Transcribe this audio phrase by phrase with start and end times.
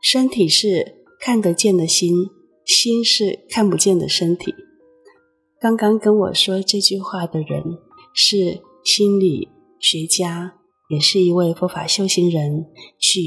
[0.00, 2.14] 身体是看得见的心，
[2.64, 4.54] 心是看不见的身体。
[5.60, 7.62] 刚刚跟我说这句话的人
[8.14, 10.54] 是心理学家，
[10.88, 12.66] 也是一位佛法修行人
[12.98, 13.20] 许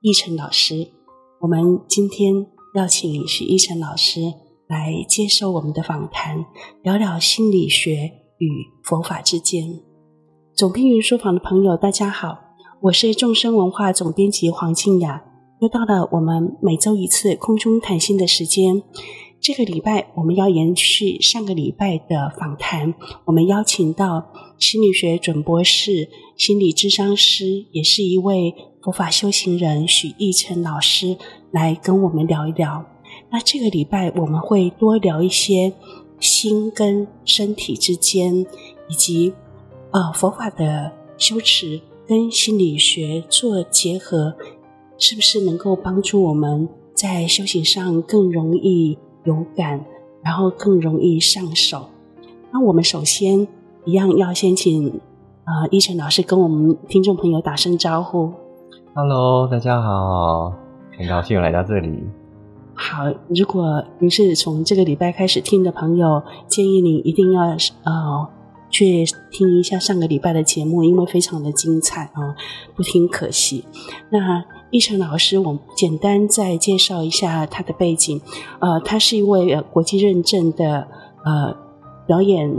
[0.00, 0.88] 义成老师。
[1.42, 4.22] 我们今天邀请许义成老师
[4.66, 6.46] 来接受我们的访谈，
[6.82, 8.48] 聊聊心理学与
[8.82, 9.82] 佛法之间。
[10.56, 12.38] 总编云书房的朋友，大家好，
[12.84, 15.22] 我是众生文化总编辑黄庆雅，
[15.64, 18.82] 又到了我们每周一次空中谈心的时间。
[19.40, 22.94] 这个礼拜我们要延续上个礼拜的访谈，
[23.24, 31.16] 我们邀请到心理学准博士、心理咨商师，也是一位佛法修行人许义成老师
[31.50, 32.84] 来跟我们聊一聊。
[33.30, 35.72] 那这个礼拜我们会多聊一些
[36.20, 38.44] 心跟身体之间，
[38.90, 39.32] 以及
[39.92, 44.36] 呃佛法的修持跟心理学做结合，
[44.96, 49.84] 是不是能够帮助我们在修行上更容易有感，
[50.22, 51.86] 然后更容易上手。
[52.52, 53.46] 那我们首先
[53.84, 54.88] 一样要先请
[55.44, 58.32] 呃依晨老师跟我们听众朋友打声招呼。
[58.94, 60.52] Hello，大家好，
[60.96, 62.04] 很高兴来到这里。
[62.74, 67.42] 好，如果您是从这个礼拜开始听的朋友，建议你一定要
[67.82, 68.28] 呃
[68.70, 72.36] 去听一下上个礼拜的节目，因为非常的精彩啊，呃，
[72.74, 73.64] 不听可惜。
[74.10, 74.44] 那
[74.74, 78.20] 义成老师，我简单再介绍一下他的背景。
[78.58, 80.88] 呃，他是一位国际认证的
[81.24, 81.56] 呃
[82.08, 82.52] 表演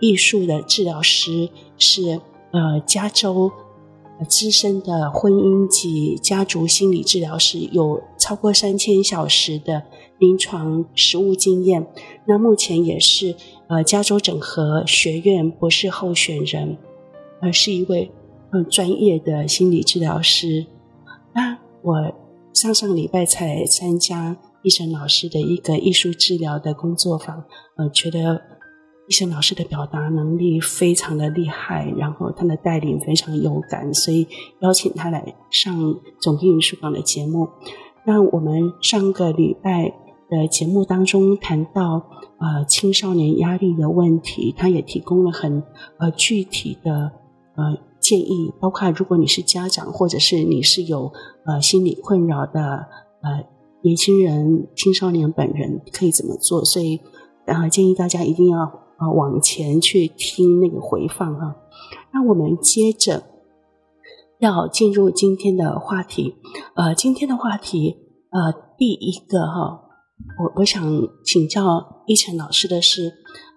[0.00, 1.48] 艺术的治疗师，
[1.78, 3.52] 是呃加州
[4.28, 9.84] 资深的婚姻及家族心理治疗师，有超过三千小时的
[10.18, 11.86] 临床实务经验。
[12.26, 13.36] 那目前也是
[13.68, 16.76] 呃加州整合学院博士候选人，
[17.40, 18.10] 呃是一位
[18.50, 20.66] 很专业的心理治疗师。
[21.32, 21.94] 那我
[22.52, 27.44] 上上礼拜才参加医生老师的一个艺术治疗的工作坊，
[27.76, 28.40] 呃，觉得
[29.08, 34.26] 医生老师的表达能力非常的厉害，然后他的带领非常有感，所以
[34.60, 35.74] 邀请他来上
[36.20, 37.48] 总编云书房的节目。
[38.04, 39.92] 那我们上个礼拜
[40.28, 42.04] 的节目当中谈到
[42.38, 45.62] 呃青少年压力的问题，他也提供了很
[45.98, 47.12] 呃具体的
[47.56, 47.89] 呃。
[48.00, 51.12] 建议包括，如果你是家长，或者是你是有
[51.44, 52.86] 呃心理困扰的
[53.22, 53.44] 呃
[53.82, 56.64] 年轻人、青少年本人，可以怎么做？
[56.64, 57.00] 所以，
[57.44, 58.60] 然后建议大家一定要
[58.98, 61.56] 呃往前去听那个回放哈。
[62.12, 63.22] 那我们接着
[64.38, 66.34] 要进入今天的话题，
[66.74, 67.96] 呃，今天的话题
[68.30, 69.82] 呃第一个哈，
[70.38, 70.82] 我我想
[71.24, 73.12] 请教一晨老师的是，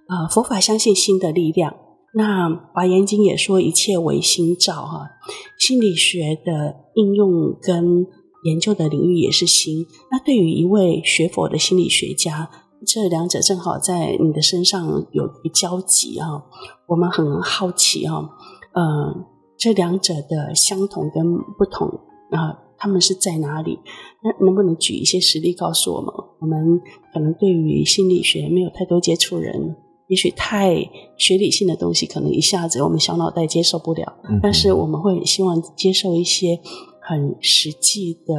[0.09, 1.75] 呃，佛法相信心的力量。
[2.15, 5.09] 那《华严经》也说一切唯心造哈，
[5.57, 8.05] 心理学的应用跟
[8.43, 9.85] 研究的领域也是心。
[10.11, 12.49] 那对于一位学佛的心理学家，
[12.85, 16.43] 这两者正好在你的身上有一个交集啊。
[16.87, 18.29] 我们很好奇啊，
[18.73, 19.25] 呃，
[19.57, 21.87] 这两者的相同跟不同
[22.29, 23.79] 啊，他们是在哪里？
[24.21, 26.13] 那能不能举一些实例告诉我们？
[26.41, 26.79] 我们
[27.11, 29.77] 可能对于心理学没有太多接触人。
[30.13, 30.75] 也许太
[31.17, 34.15] 学理性的东西，可能一下子我们小脑袋接受不了。
[34.29, 36.59] 嗯、但是我们会希望接受一些
[37.01, 38.35] 很实际的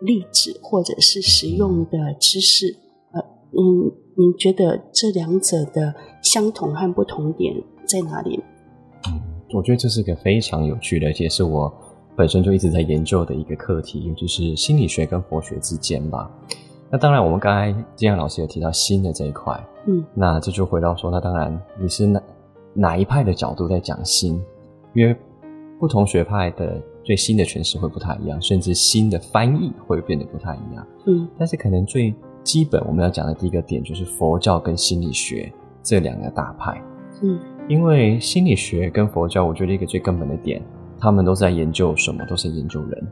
[0.00, 2.74] 例子，或者是实用的知识。
[3.12, 7.54] 呃，嗯，你觉得这两者的相同和不同点
[7.86, 8.40] 在哪里？
[9.06, 9.20] 嗯，
[9.52, 11.70] 我觉得这是个非常有趣的，而且是我
[12.16, 16.30] 本身就一直在研究的一个课题，尤其是心理学跟佛学之间吧。
[16.92, 22.22] 那当然，我们刚才金阳老师也提到心的这一块，嗯，那这就回到说，那当然你是哪
[22.74, 24.42] 哪一派的角度在讲心？
[24.92, 25.16] 因为
[25.78, 31.28] 不同学派的对心的诠释会不太一样，甚至心的翻译会变得不太一样，嗯。
[31.38, 32.12] 但是可能最
[32.42, 35.50] 基本我们要讲的第一个点就是佛教跟心理学
[35.84, 36.82] 这两个大派，
[37.22, 40.60] 嗯，因为心理学跟佛教，我觉得一个最根本的点，
[40.98, 42.24] 他们都是在研究什么？
[42.26, 43.06] 都是研究人。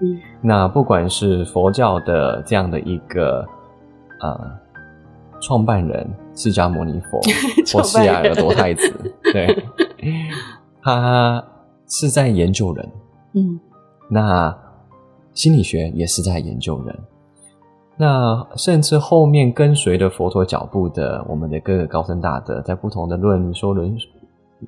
[0.00, 3.46] 嗯，那不管是佛教的这样的一个
[4.20, 4.50] 呃
[5.40, 7.18] 创办人释迦牟尼佛
[7.72, 8.92] 或释迦尔多太子，
[9.32, 9.64] 对，
[10.82, 11.42] 他
[11.88, 12.88] 是在研究人。
[13.32, 13.58] 嗯，
[14.10, 14.54] 那
[15.32, 16.98] 心理学也是在研究人。
[17.96, 23.96] 那甚至后面跟随着佛陀脚步的我们的各个高僧大德，在不同的论说轮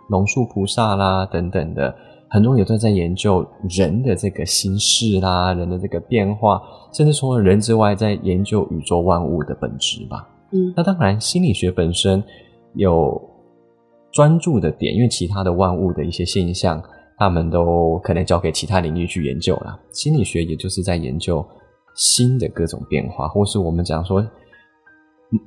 [0.09, 1.95] 龙树菩萨啦等等的。
[2.31, 6.61] 很多人也都在研究人的这个心事啦，人的这个变化，
[6.93, 10.29] 甚至除了人之外，在研究宇宙万物的本质吧。
[10.53, 12.23] 嗯，那当然，心理学本身
[12.75, 13.21] 有
[14.13, 16.83] 专注的点，因为其他的万物的一些现象，
[17.17, 19.79] 他们都可能交给其他领域去研究啦。
[19.93, 21.45] 心理学也就是在研究
[21.95, 24.27] 心的各种变化，或是我们讲说，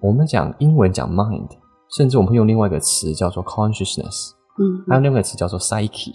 [0.01, 1.49] 我们讲英文讲 mind，
[1.95, 6.13] 甚至我们会用另外一个词叫做 consciousness，嗯，还有另外一个词叫做 psyche，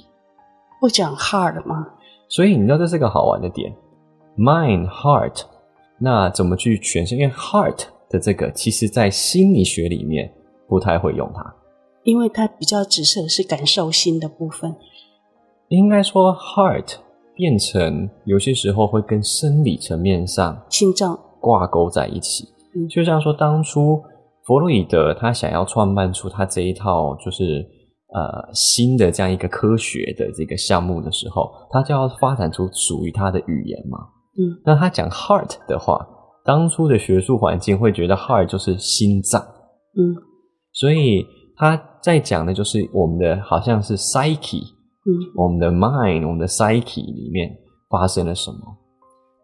[0.80, 1.86] 不讲 heart 吗？
[2.28, 3.74] 所以你知道这是个好玩的点
[4.36, 5.42] ，mind heart，
[5.98, 7.14] 那怎么去诠释？
[7.16, 10.32] 因为 heart 的这个，其实在心理学里面
[10.68, 11.54] 不太会用它，
[12.04, 14.74] 因为它比较指涉的是感受心的部分。
[15.68, 16.96] 应该说 heart。
[17.38, 24.02] 变成有些时候会跟生理层面上心脏挂钩在一起，嗯，就像说当初
[24.44, 27.62] 弗洛伊德他想要创办出他这一套就是
[28.16, 33.98] 呃新的这样一个科学的这个项目的时候，他就要发展出属于他的语言嘛，
[34.38, 36.04] 嗯，那他讲 heart 的话，
[36.44, 39.40] 当初的学术环境会觉得 heart 就是心脏，
[39.96, 40.16] 嗯，
[40.72, 41.26] 所以
[41.56, 44.74] 他在讲的就是我们的好像是 psyche。
[45.08, 47.48] 嗯，我们的 mind，我们的 psyche 里面
[47.88, 48.58] 发生了什么？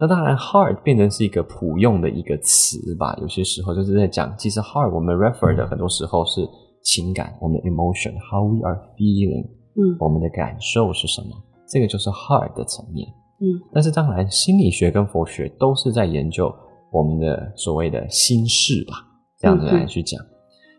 [0.00, 3.16] 那当然，heart 变成是一个普用的一个词吧。
[3.20, 6.40] 有些时候就是在讲，其实 heart 我们 refer 的很多时候是
[6.82, 9.44] 情感，我们的 emotion，how we are feeling，
[9.76, 11.30] 嗯，我们的感受是什么？
[11.66, 13.08] 这个就是 heart 的层面。
[13.40, 16.54] 嗯，但是当然，心理学跟佛学都是在研究
[16.90, 19.06] 我们的所谓的心事吧，
[19.38, 20.20] 这样子来去讲。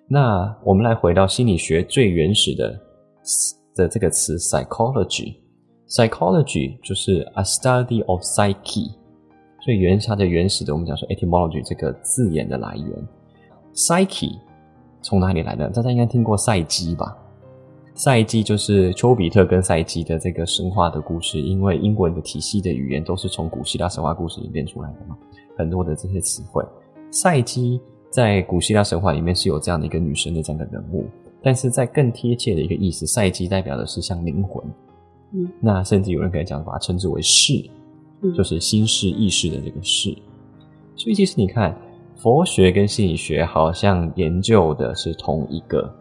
[0.07, 2.79] 那我们来回到心理学最原始的。
[3.75, 8.91] 的这个词 psychology，psychology 就是 a study of psyche，
[9.63, 13.07] 最原它的原始的我们讲说 etymology 这个字眼的来源
[13.73, 14.37] ，psyche
[15.03, 15.69] 从哪里来的？
[15.69, 17.15] 大家应该听过赛姬吧？
[17.93, 25.15] 赛姬就是丘比特跟赛姬的这个神话的故事，因为英文的体系的语言都是从古希腊神话故事里变出来的嘛，
[25.55, 26.65] 很多的这些词汇，
[27.11, 27.79] 赛姬
[28.09, 31.05] 在古希腊神话里面是有这样的一个女神的这样的人物。
[31.43, 34.63] 但是在更贴切的一个意思，赛姬代表的是像灵魂，
[35.33, 37.69] 嗯，那甚至有人可以讲把它称之为识，
[38.21, 40.17] 嗯，就是心事意识的这个世。
[40.95, 41.77] 所以其实你看，
[42.23, 45.93] 佛学跟心理学好像研究的是同一个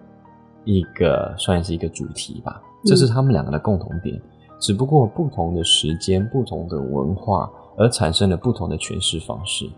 [0.64, 4.22] 一个算是一个主题吧，这是他们两个的共同点，嗯，
[4.60, 9.68] 只不过不同的时间、不同的文化而产生了不同的诠释方式。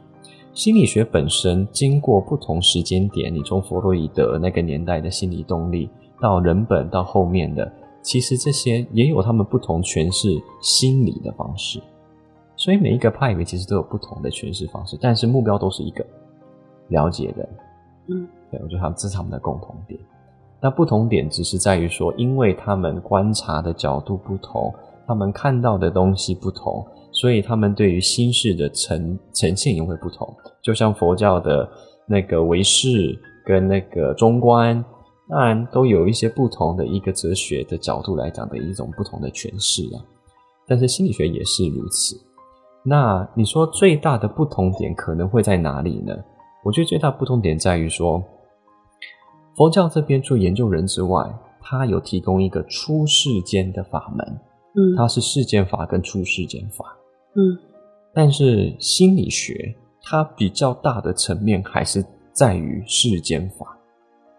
[0.53, 5.89] 心理学本身经过不同时间点，你从弗洛伊德那个年代的心理动力，
[6.21, 10.29] 到人本到后面的，其实这些也有他们不同诠释
[10.61, 11.81] 心理的方式。
[12.55, 16.05] 所以每一个派别其实都有不同的诠释方式，但是目标都是一个
[16.89, 17.49] 了解人。
[18.09, 19.99] 嗯，对，我觉得他们这是他们的共同点。
[20.61, 24.73] 那不同点只是在于说，因为他们观察的角度不同，
[25.07, 26.87] 他们看到的东西不同。
[27.13, 31.67] 所以他们对于心事的呈呈现也会不同，就像佛教的
[32.07, 33.17] 那个唯识
[33.47, 34.85] 跟那个中观，
[35.29, 40.03] 当然都有一些不同的一个哲学的角度来讲的一种不同的诠释啊。
[40.67, 42.21] 但是心理学也是如此。
[42.83, 46.17] 那你说最大的不同点可能会在哪里呢？
[46.65, 48.25] 我觉得最大不同点在于说，
[49.55, 51.23] 佛教这边除研究人之外，
[51.61, 54.41] 它有提供一个出世间的法门，
[54.75, 56.85] 嗯，它是世间法跟出世间法。
[57.37, 57.59] 嗯，
[58.15, 62.03] 但是心理学它比较大的层面还是
[62.33, 63.79] 在于世间法，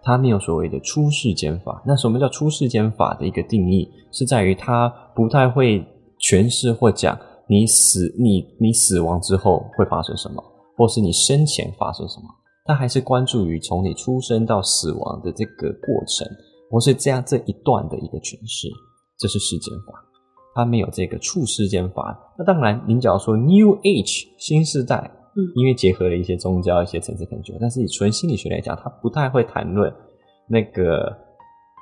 [0.01, 1.80] 它没有所谓的出世间法。
[1.86, 3.88] 那什么叫出世间法的一个定义？
[4.12, 5.86] 是在于它不太会
[6.19, 7.16] 诠释或讲
[7.48, 10.44] 你死你你死亡之后会发生什么，
[10.75, 12.26] 或是你生前发生什么。
[12.66, 16.28] 他还是关注于从你出生到死亡的这个过程，
[16.71, 18.68] 或是这样这一段的一个诠释，
[19.19, 19.94] 这是世间法。
[20.56, 29.94] 他没有这个处世间法，那当然，您只要说 New Age 新时代，嗯，因为结合了一些宗教、一些层次研究，但是以纯心理学来讲，他不太会谈论
[30.47, 31.07] 那个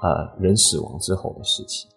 [0.02, 1.88] 呃人死亡之后的事情，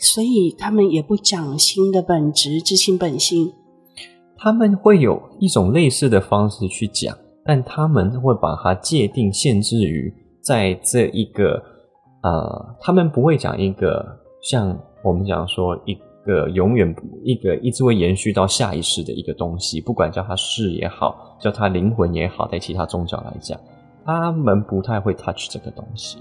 [0.00, 3.52] 所以他们也不讲心的本质、知性本性，
[4.42, 11.62] 他们会有一种类似的方式去讲，但他们会把它界定、限制于在这一个
[12.22, 14.04] 呃，他们不会讲一个
[14.42, 14.78] 像。
[15.02, 15.94] 我们讲说一
[16.26, 23.58] 个永远不一个一直会延续到下一世的一个东西，不管叫它是也好，叫它灵魂也好，在其他宗教来讲，
[24.04, 26.18] 他们不太会 touch 这个东西。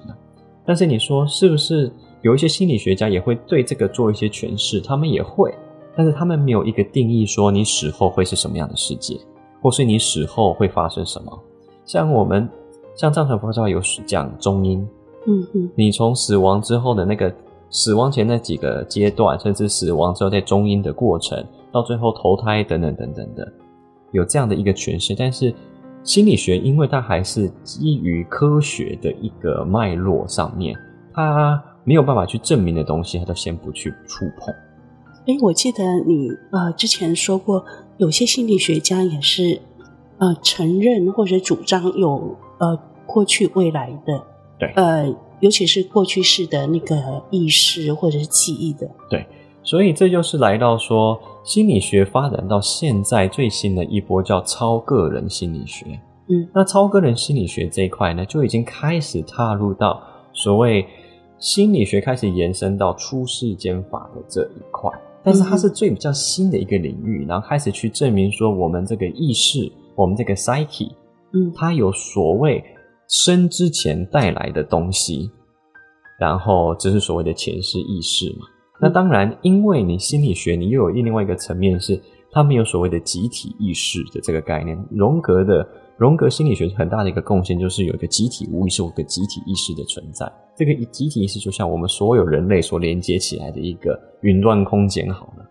[0.66, 4.80] 但是你说是不是有一些心理学家也会对这个做一些诠释？
[4.80, 5.54] 他们也会，
[6.00, 9.20] 但是他们没有一个定义说你死后会是什么样的世界，
[9.62, 11.40] 或是你死后会发生什么。
[11.84, 12.48] 像我们
[12.96, 14.80] 像藏传佛教有讲中阴，
[15.28, 17.30] 嗯嗯，你从死亡之后的那个。
[17.72, 23.48] 死亡前那几个阶段，甚至死亡之后在中阴的过程，到最后投胎等等等等的，
[24.12, 25.14] 有这样的一个诠释。
[25.14, 25.54] 但是
[26.04, 30.76] 心理学，因为它还是基于科学的一个脉络上面，
[31.14, 34.52] 它没有办法去证明的东西，它都先不去触碰。
[35.30, 37.64] 诶，我记得你呃之前说过，
[37.98, 39.62] 有些心理学家也是
[40.18, 44.24] 呃承认或者主张有呃过去未来的，
[44.58, 49.24] 对，呃，尤其是过去式的那个意识或者是记忆的，对。
[49.62, 55.86] 所以这就是来到说心理学发展到现在最新的一波叫超个人心理学。
[56.28, 60.02] 嗯，那超个人心理学这一块呢，就已经开始踏入到
[60.34, 60.88] 所谓
[61.38, 64.90] 心理学开始延伸到出世间法的这一块。
[65.24, 70.92] 但是它是最比较新的一个领域，然后开始去证明说我们这个意识，我们这个 psyche，
[71.34, 72.64] 嗯，它有所谓
[73.08, 75.30] 生之前带来的东西，
[76.20, 78.46] 然后这是所谓的前世意识嘛。
[78.82, 84.78] 那当然，因为你心理学，你又有另外一个层面是，他们有所谓的集体意识的这个概念。
[84.90, 85.68] 荣格的
[86.00, 90.26] 荣格心理学很大的一个贡献，就是有一个集体无意识，有一个集体意识的存在。
[90.56, 95.08] 这个集体意识就像我们所有人类所连接起来的一个云端空间。
[95.12, 95.46] 好了，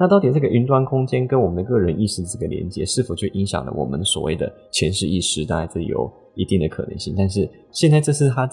[0.00, 5.44] 那到底这个云端空间跟我们的个人意识这个连接，是否就影响了我们所谓的前世意识？
[5.44, 7.14] 当然，这有一定的可能性。
[7.16, 8.48] 但是现在，这是他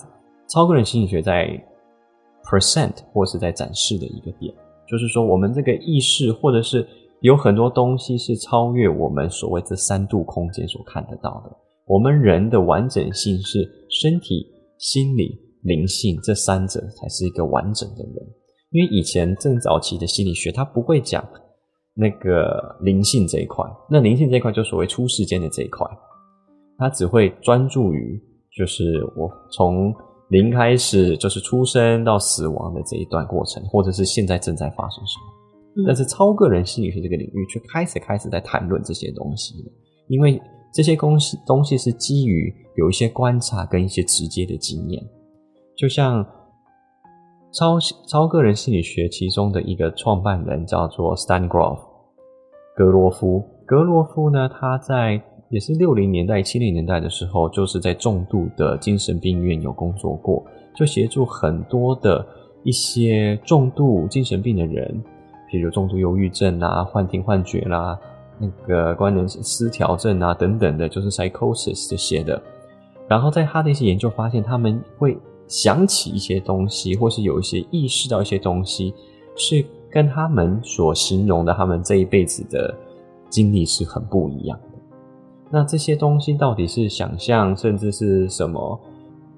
[0.50, 1.48] 超个人心理学在。
[2.44, 4.52] percent 或是在展示的一个点，
[4.88, 6.86] 就是说，我们这个意识，或者是
[7.22, 11.58] 有很多东西是超越我们所谓这三度空间所看得到的。
[11.86, 14.46] 我们人的完整性是身体、
[14.78, 18.16] 心理、灵性这三者才是一个完整的人。
[18.72, 21.28] 因为以前正早期的心理学，它不会讲
[21.94, 25.88] 那个灵性这一块，那灵性这一块就所谓出世间的这一块，
[26.78, 28.22] 它只会专注于
[28.56, 29.94] 就是我从。
[30.32, 35.41] 零开始就是出生到死亡的这一段过程，或者是现在正在发生什么。
[35.86, 39.56] 但是超个人心理学这个领域却开始开始在谈论这些东西，
[40.08, 40.42] 因为
[40.74, 45.04] 这些东西东西是基于有一些观察跟一些直接的经验。
[45.76, 46.26] 就像
[47.52, 51.80] 超超个人心理学其中的一个创办人叫做 Stan Grof
[52.76, 55.22] 格罗夫，格罗夫呢，他在。
[55.52, 60.42] 也是六零年代、七零年代的时候，就是在重度的精神病院有工作过，
[60.74, 62.26] 就协助很多的
[62.64, 65.04] 一些重度精神病的人，
[65.52, 68.00] 比如重度忧郁症啊、幻听幻觉啦、
[68.40, 72.42] 那个关联失调症啊等等的，就是 psychosis 这些的。
[73.08, 75.18] 然后在他的一些研究发现，他们会
[75.48, 78.94] 想起一些东西，或是有一些意识到一些东西，
[79.36, 82.74] 是跟他们所形容的他们这一辈子的
[83.30, 84.80] 经历是很不一样的。
[85.50, 88.80] 那这些东西到底是想象，甚至是什么？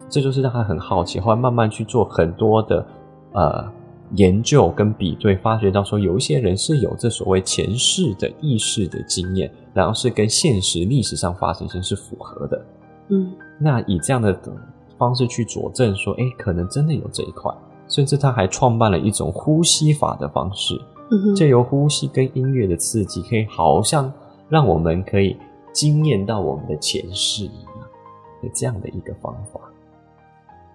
[0.07, 2.85] 这就是让他很好奇，后来慢慢去做很多的
[3.31, 3.67] 呃
[4.15, 12.65] 研究跟比对，发觉到说有一些人是有这所谓前世的意识的经验，然后是跟现实历史上发生性是符合的。
[13.09, 14.37] 嗯，那以这样的
[14.97, 17.51] 方式去佐证说，哎，可能真的有这一块，
[17.87, 20.79] 甚至他还创办了一种呼吸法的方式，
[21.11, 24.11] 嗯，借由呼吸跟音乐的刺激，可以好像
[24.49, 25.37] 让我们可以。
[25.73, 27.89] 惊艳到我们的前世一样，
[28.43, 29.59] 有这样的一个方法。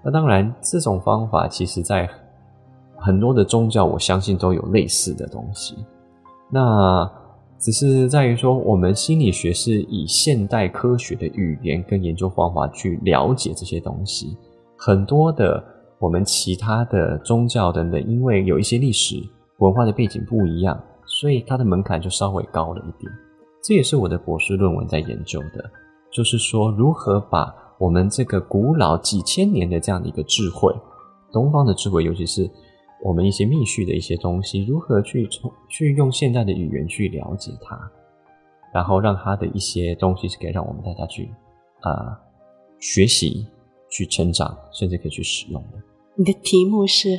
[0.02, 2.11] 那当然，这种方法其实在
[2.99, 5.76] 很多的宗教，我相信都有类似的东西。
[6.50, 7.11] 那
[7.59, 14.37] 只是在于说，我们心理学是以现代科学的语言跟研究方法去了解这些东西。
[14.76, 15.62] 很多的
[15.99, 19.17] 我们其他的宗教等等，因为有一些历史
[19.59, 23.12] 文化的背景不一样，所以它的门槛就稍微高了一点。
[23.62, 25.69] 这也是我的博士论文在研究的，
[26.12, 30.73] 就是说如何把我们这个古老几千年的这样的一个智慧，
[31.33, 32.49] 东方的智慧，尤其是
[33.02, 37.78] 我们一些密续的一些东西，如何去从去用现代的语言去了解它，
[38.73, 41.31] 然后让它的一些东西是可以让我们大家去
[41.81, 42.19] 啊、呃、
[42.81, 43.47] 学习、
[43.90, 45.78] 去成长，甚至可以去使用的。
[46.17, 47.19] 你的题目是？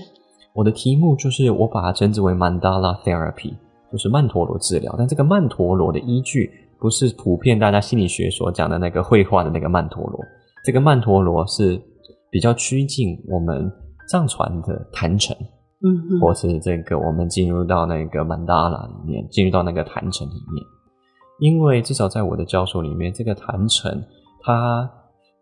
[0.54, 3.56] 我的题目就是我把它称之为 Mandala Therapy。
[3.92, 10.24] 就是曼陀罗治疗，但这个曼陀罗的依据不是普遍大家心理学所讲的那个绘画的那个曼陀罗，
[10.64, 11.82] 这个曼陀罗是
[12.30, 13.68] 比较趋近我们
[14.08, 15.36] 藏传的坛城，
[16.22, 20.66] 或是这个我们进入到那个曼达拉里面，进入到那个坛城里面，
[21.40, 24.04] 因为至少在我的教授里面，这个坛城
[24.42, 24.90] 它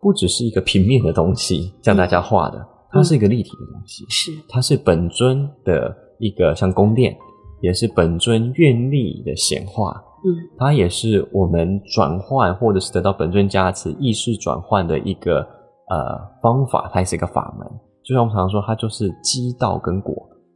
[0.00, 7.16] 不只是一个平面的东西，像大家画的，它是一个立体的东西，是，它是本尊的一个像宫殿。
[7.60, 17.66] 也是本尊愿力的显化，嗯，它也是我们转换或者是得到本尊加持意识转换的一个呃方法，它也是一个法门。
[18.04, 20.14] 就像我们常常说，它就是基道跟果，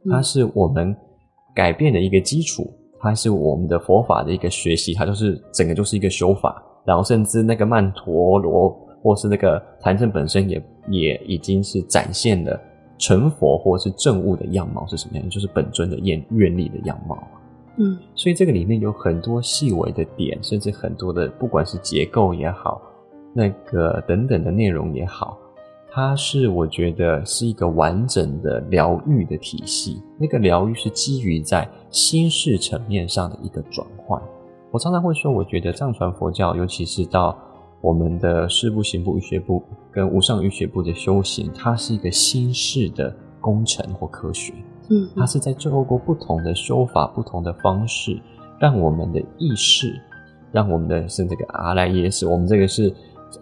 [0.09, 0.95] 它是我们
[1.53, 6.63] 改变的一个基础，它是我们的佛法的一个学习，它就是整个就是一个修法。
[6.85, 8.69] 然后甚至那个曼陀罗
[9.01, 12.59] 或是那个坛城本身也也已经是展现了。
[12.99, 15.29] 成佛或是证悟的样貌是什么样？
[15.29, 17.17] 就是本尊的愿愿力的样貌。
[17.75, 22.81] 嗯，所以这个里面有很多细微的点，甚至很多的，不管是结构也好，
[23.33, 25.37] 那个等等的内容也好，
[25.95, 30.01] 它是我觉得是一个完整的疗愈的体系。
[30.17, 34.19] 那个疗愈是基于在心事层面上的一个转换。
[34.71, 37.37] 我常常会说，我觉得藏传佛教，尤其是到
[37.79, 44.51] 我们的四部、行部、语学部跟无上瑜学部的修行，它是一个心事的工程或科学。
[44.89, 48.19] 嗯，它是在透过不同的修法、不同的方式，
[48.59, 49.93] 让我们的意识，
[50.51, 52.91] 让我们的是这个阿赖耶识，我们这个是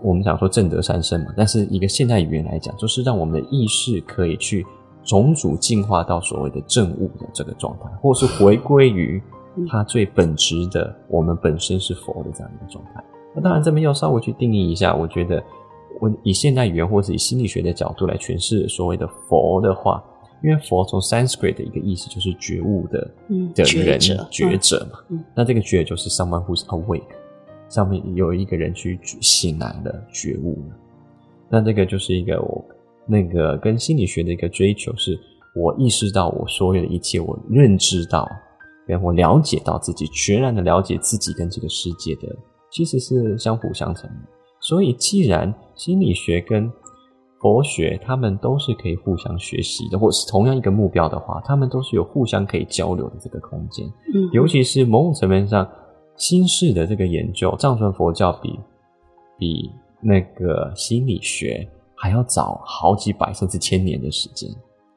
[0.02, 4.66] 我们讲说正德三生嘛，但是一个现代语言来讲，就是让我们的意识可以去
[5.04, 9.22] 种组进化到所谓的正悟的这个状态，或是回归于
[9.68, 13.04] 它最本质的，我们本身是佛的这样一个状态。
[13.36, 15.44] 那当然这边要稍微去定义一下，我觉得
[16.00, 20.04] 我以现代语言或者以心理学的角度来诠释所谓的佛的话。
[20.44, 24.98] 因为佛从 Sanskrit 的一个意思就是觉悟的，嗯，的人觉者，觉者嘛。
[25.10, 27.04] 嗯，那这个觉就是 someone who's awake，
[27.72, 30.76] 上面有一个人去醒来了，觉悟了。
[31.50, 32.64] 那这个就是一个我
[33.08, 35.18] 那个跟心理学的一个追求，是
[35.56, 38.30] 我意识到我所有的一切，我认知到，
[38.86, 42.28] 跟我了解到自己，全然的了解自己跟这个世界的，
[42.70, 44.16] 其实是相辅相成的。
[44.60, 46.72] 所以，既然心理学跟
[47.40, 53.88] 佛学，他们都是可以互相学习的，或是同样一个目标的话，他们都是有互相可以交流的这个空间。
[54.14, 55.68] 嗯，尤其是某种层面上，
[56.22, 58.60] 心识的这个研究，藏传佛教比
[59.40, 64.48] 比那个心理学还要早好几百甚至千年的时间。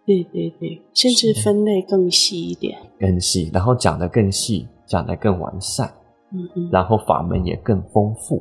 [0.04, 5.88] 对对对，甚至分类更细一点，更细，然后讲得更细，讲得更完善。
[6.31, 8.37] 嗯嗯，然后法门也更丰富。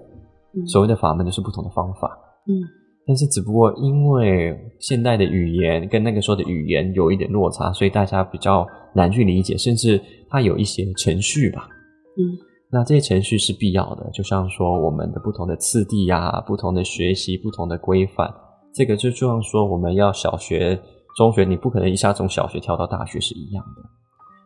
[0.53, 2.09] 嗯，所谓的法门就是不同的方法。
[2.47, 2.51] 嗯。
[3.05, 11.67] 但是，只不过因为现代的语言跟那个时候的语言有一点落差，所以大家比较难去理解，甚至它有一些程序吧。
[12.17, 12.23] 嗯，
[12.73, 18.33] 那这些程序是必要的，就像说我们的不同的次第呀、不同的学习，不同的规范，
[18.73, 20.81] 这个就就像说我们要小学、
[21.15, 23.83] 中学，你不可能一下从小学跳到大学是一样的。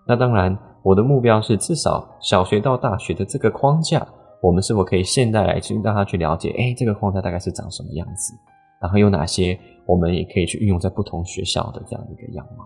[0.05, 4.05] 那当然，我的目标是至少小学到大学的这个框架。
[4.41, 8.33] 我们是否可以现在来去让他去了解，哎，这个框架大概是长什么样子？
[8.79, 12.65] 然后有哪些我们也可以去运用在不同学校的这样一个样貌？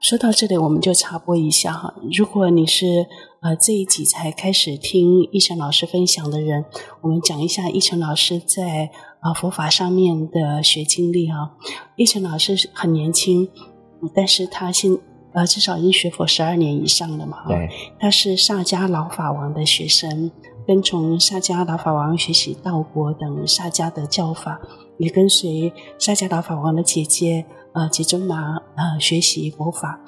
[0.00, 1.92] 说到这里，我们就插播一下哈。
[2.16, 2.86] 如果你是
[3.40, 6.62] 呃这一集才开始听一晨老师分享的人，
[7.00, 8.90] 我们讲一下一晨老师在
[9.22, 11.52] 呃佛法上面的学经历啊。
[11.96, 13.48] 一晨老师很年轻，
[14.14, 14.94] 但是他现
[15.32, 17.38] 呃，至少已经学佛十二年以上了嘛。
[17.48, 20.30] 对，他是萨迦老法王的学生，
[20.66, 24.60] 跟从萨迦老法王学习道果等萨迦的教法，
[24.98, 29.98] 也跟随萨迦老法王的姐姐呃吉尊玛呃学习佛法，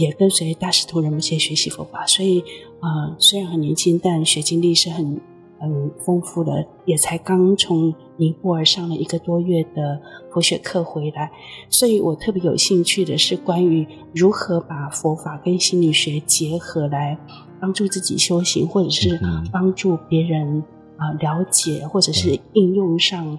[0.00, 2.06] 也跟随大师徒仁波切学习佛法。
[2.06, 2.42] 所以
[2.80, 5.20] 呃，虽然很年轻，但学经历是很。
[5.62, 10.00] 很丰富的，也才刚从尼泊尔上了一个多月的
[10.32, 11.30] 佛学课回来，
[11.68, 17.14] 所以我特别有兴趣的是关于如何把佛法跟心理学结合来
[17.60, 19.20] 帮助自己修行，或者是
[19.52, 20.64] 帮助别人
[20.96, 23.38] 啊、呃、了解，或者是应用上，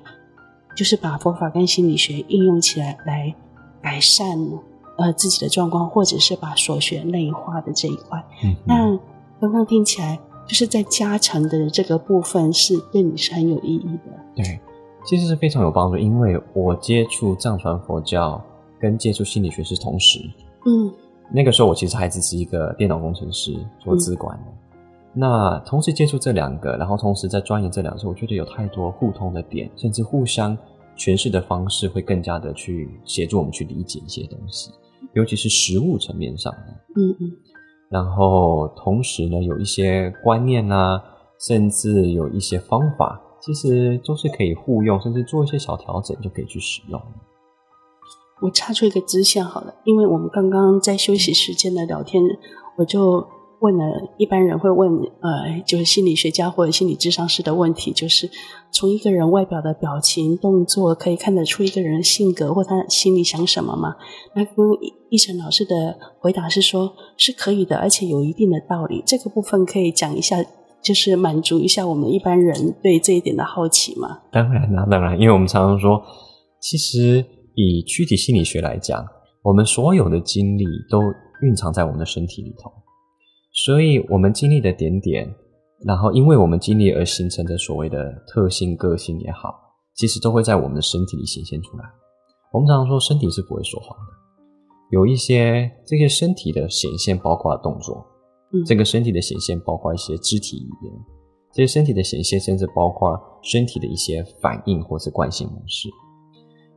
[0.76, 3.34] 就是把佛法跟心理学应用起来来
[3.82, 4.38] 改善
[5.02, 8.24] 呃自己的状况，或者是把所学内化的这一块。
[8.44, 9.00] 嗯，那
[9.40, 10.20] 刚刚听起来。
[10.48, 14.12] 就是在加成的这个部分是对你是很有意义的。
[14.36, 14.60] 对，
[15.06, 18.42] 其实是非常有帮助，因为我接触藏传佛教
[18.78, 20.20] 跟接触心理学是同时。
[20.66, 20.92] 嗯，
[21.32, 24.44] 那个时候我其实还只是一个电脑工程师做资管的。
[24.48, 24.80] 嗯、
[25.14, 30.58] 那同时接触这两个，然后同时在钻研这两个，我觉得有太多互通的点，甚至互相
[30.98, 34.72] 诠释的方式会更加的去协助我们去理解一些东西，
[35.14, 36.68] 尤其是实物层面上的。
[36.96, 37.32] 嗯嗯。
[37.90, 41.02] 然后同时呢，有一些观念啊，
[41.40, 47.02] 甚至有一些方法，其实都是可以互用，甚至做一些小调整就可以去使用。
[48.42, 52.24] 我插出一个支线好了，因为我们刚刚在休息时间的聊天，
[52.78, 53.28] 我就。
[53.62, 53.86] 问了
[54.18, 58.28] 一般人会问，呃，就是心理学家或者心理咨商师的问题，就是
[58.72, 63.96] 从一个人外表的表情、动作可以看得出一个人的性格或他心里想什么吗？
[64.36, 64.56] 那跟
[65.10, 69.04] 义成老师的回答是说，是可以的，而且有一定的道理。
[69.06, 70.38] 这个部分可以讲一下，
[70.82, 74.22] 就是满足一下我们一般人对这一点的好奇吗？
[74.32, 76.02] 当然啦，当然，因为我们常常说，
[76.60, 79.06] 其实以躯体心理学来讲，
[79.44, 81.00] 我们所有的经历都
[81.44, 82.72] 蕴藏在我们的身体里头。
[83.54, 85.28] 所以，我们经历的点点，
[85.86, 89.54] 然后因为我们经历而形成的所谓的特性、个性也好，
[89.96, 91.84] 其实都会在我们的身体里显现出来。
[92.54, 94.06] 我们常常说，身体是不会说谎的。
[94.92, 98.06] 有一些这些身体的显现，包括动作，
[98.54, 100.94] 嗯，这个身体的显现包括一些肢体语言，
[101.54, 105.90] 这些身体的显现甚至包括身体的一些反应或是惯性模式。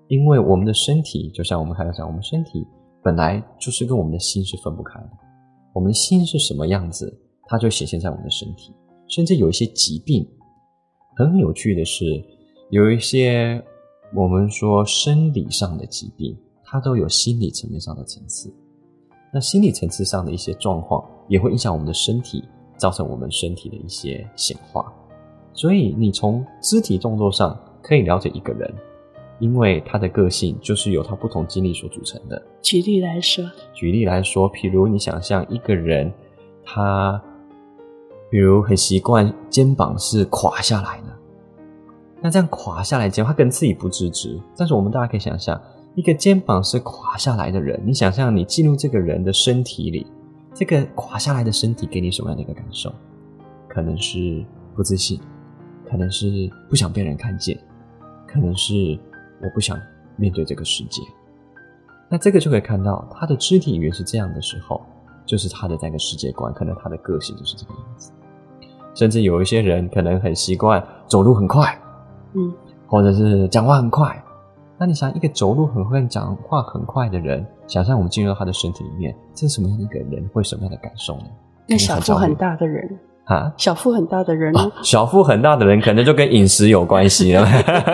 [0.09, 2.67] 因为我们的身体，就像我们刚才讲，我们身体
[3.03, 5.11] 本来就是跟我们的心是分不开的。
[5.75, 7.13] 我们的心是什么样子，
[7.49, 8.73] 它就显现在我们的身体。
[9.09, 10.27] 甚至有一些疾病，
[11.17, 12.25] 很有趣的是，
[12.71, 13.63] 有一些
[14.15, 16.35] 我们说生理上的疾病，
[16.65, 18.51] 它都有心理层面上的层次。
[19.33, 22.45] 那心理层次上的一些状况，也会影响我们的身体，
[22.79, 24.91] 造成我们身体的一些显化。
[25.53, 28.73] 所以，你从肢体动作上可以了解一个人。
[29.41, 32.41] 因为他的个性就是由他不同经历所组成的。
[32.63, 33.45] 举例来说，
[33.75, 36.13] 举例来说，譬如你想象一个人，
[36.65, 37.21] 他，
[38.31, 41.09] 比如很习惯肩膀是垮下来的，
[42.23, 44.41] 那这样垮下来，肩膀他跟自己不自知。
[44.57, 45.61] 但是我们大家可以想象，
[45.95, 50.07] 一个肩膀是垮下来的人，你想象你进入这个人的身体里，
[50.55, 52.93] 这个垮下来的身体给你什么样的一个感受？
[53.69, 54.45] 可能是
[54.77, 55.21] 不自信，
[55.91, 57.59] 可能是不想被人看见，
[58.29, 58.97] 可能是。
[59.45, 59.79] 我不想
[60.17, 61.03] 面对这个世界，
[62.09, 64.81] 那这个就可以看到他的肢体语言是这样的时候，
[65.27, 68.11] 就是他的这个世界观，可能他的个性就是这个样子。
[68.95, 71.79] 甚至有一些人可能很习惯走路很快，
[72.35, 72.53] 嗯，
[72.87, 74.23] 或者是讲话很快。
[74.79, 81.27] 那你想一个走路很快、讲话很快的人，想象我们进入到他的身体里面，这是什么样的一个人，会什么样的感受呢？
[81.69, 82.99] 那小腹很大的人。
[83.25, 87.33] 啊，小腹很大的人，哦，小腹很大的人可能就跟饮食有关系。
[87.33, 87.47] 了，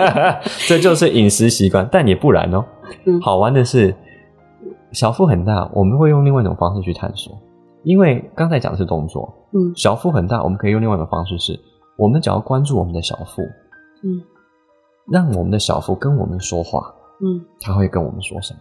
[0.67, 2.65] 这就是饮食习惯，但也不然哦。
[3.05, 3.95] 嗯，好玩的是，
[4.91, 7.33] 小腹很大，我们会用另外一种方式去探索，
[7.83, 11.57] 因为刚才讲的是动作，嗯，小腹很大，我们可以用另外一种方式是，
[11.97, 13.41] 我们只要关注我们的小腹，
[14.03, 14.21] 嗯，
[15.09, 18.59] 让我们的小腹跟我们说话，嗯，他会跟我们说什么？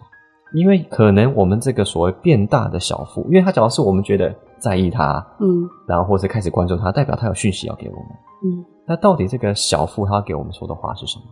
[0.54, 4.32] 因为可能我们这个所谓变大的小腹，因为它只要是我们觉得。
[4.60, 8.06] 在意他，嗯，然后或者开始关注他，代表他有讯息要给我们，
[8.44, 11.24] 嗯，那到底这个小腹他要给我们说的话是什么？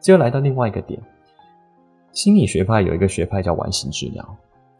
[0.00, 1.00] 这又来到另外一个点，
[2.12, 4.24] 心理学派有一个学派叫完形治疗，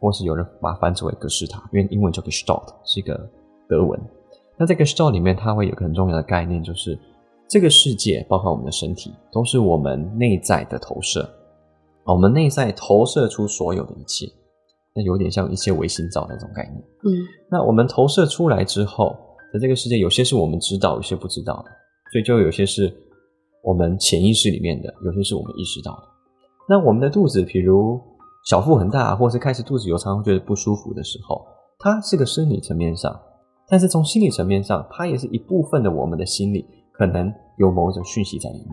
[0.00, 3.28] 或是有人把它翻译为格式塔，因为英文叫 Gestalt，是一个
[3.68, 4.00] 德文。
[4.56, 6.98] 那这个 Gestalt 里面，它会有一个很重要的概念，就是
[7.48, 11.28] 这个世界，包括我们的身体，都是我们内在的投射，
[12.04, 14.30] 我们内在投射出所有的一切。
[14.94, 16.80] 那有点像一些唯心照那种概念。
[17.02, 19.16] 嗯，那我们投射出来之后
[19.52, 21.70] 的这个世界，有些是我们知道，有些不知道的，
[22.12, 22.92] 所以就有些是
[23.62, 26.02] 我们潜意识里面的，有些是我们意识到的。
[26.68, 28.00] 那我们的肚子，比如
[28.44, 31.44] 小腹很大，或是开始肚子有常常觉得不舒服的时候，
[31.78, 33.20] 它是个生理层面上，
[33.68, 38.68] 但是从心理层面上，它也是一部分的我们的心理，可能有某种讯息在里面，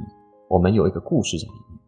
[0.49, 1.80] 我们有一个故事在里面。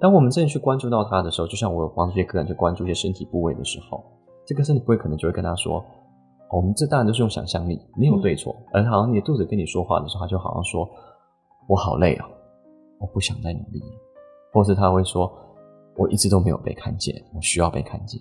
[0.00, 4.04] 当我们真的去关注到他的时候，就像我有帮助一些个人去关注一些身体部位的时候，
[4.46, 5.78] 这个身体部位可能就会跟他说
[6.50, 8.54] ：“哦、我们这当然都是用想象力，没有对错。
[8.74, 10.88] 嗯”而好像你的肚子跟你说话的时候，他就好像说
[11.68, 12.26] ：“我好累啊，
[13.00, 13.96] 我不想再努力了。”
[14.52, 15.32] 或是他会说
[15.96, 18.20] ：“我一直都没有被看见，我需要被看见。”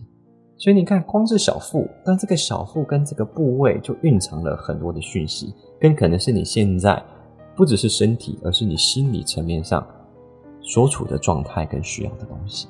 [0.58, 7.04] 所以你看，光是小腹，但这个小腹跟这个部位就蕴藏了很多的讯息，跟可能是你现在
[7.56, 9.86] 不只是身体，而是你心理层面上。
[10.62, 12.67] 所处的状态跟需要的东西，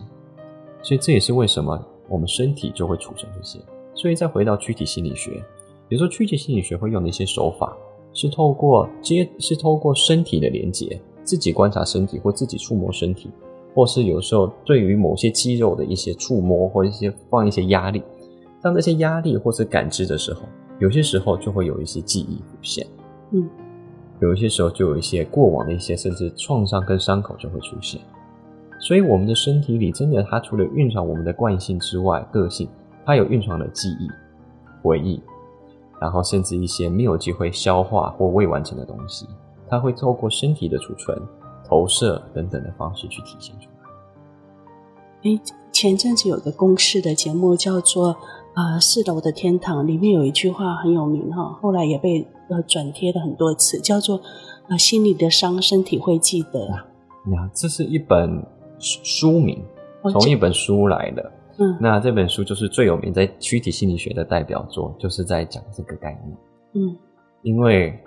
[0.82, 3.60] 所以这也是为什么我们身体就会储存这些。
[3.94, 5.44] 所以再回到躯体心理学，
[5.88, 7.76] 比如说躯体心理学会用的一些手法，
[8.14, 13.30] 是透过接，是透过身体的连接，自己观察身体或自己触摸身体，
[13.76, 18.02] 或是有时候对于某些肌肉的一些触摸或一些放一些压力，
[18.62, 20.42] 当这些压力或是感知的时候，
[20.80, 22.88] 有些时候就会有一些记忆浮现。
[23.32, 23.48] 嗯。
[24.22, 28.00] 有一些时候，就有一些过往的一些甚至创伤跟伤口就会出现，
[28.80, 32.70] 所以我们的身体里真的，它除了蕴藏我们的惯性之外，个性，
[33.04, 34.08] 它有蕴藏的记忆、
[34.84, 35.20] 回忆，
[36.00, 39.26] 然后甚至一些没有机会消化或未完成的东西，
[39.68, 41.20] 它会透过身体的储存、
[41.68, 45.32] 投射等等的方式去体现出来。
[45.32, 48.14] 诶，前阵子有个公式的节目叫做
[48.54, 52.28] 《呃四楼的天堂》，里面有一句话很有名哈，后来也被。
[52.52, 54.22] 呃，转贴了很多次，叫做
[54.68, 56.68] “啊，心里的伤，身体会记得”。
[57.26, 58.46] 那这是一本
[58.78, 59.64] 书名，
[60.12, 61.32] 从一本书来的。
[61.58, 66.38] 嗯，那这本书就是最有名，在躯体心理学的代表作，就是在讲这个概念。
[66.74, 66.98] 嗯，
[67.44, 67.98] 因为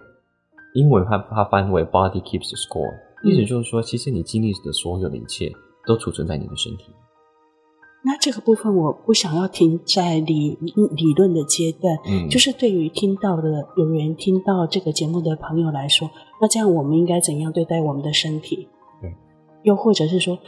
[0.75, 5.51] 英文它它翻为 “body keeps the score”，意思就是说，其实你经历的所有的一切，
[5.87, 6.93] 都储存在你的身体。
[8.07, 18.69] 那这个部分我不想要停在理理论的阶段，嗯，就是对于听到的有人听到这个节目的朋友来说，那这样我们应该怎样对待我们的身体？
[19.01, 19.11] 对，
[19.63, 20.39] 又或者是说，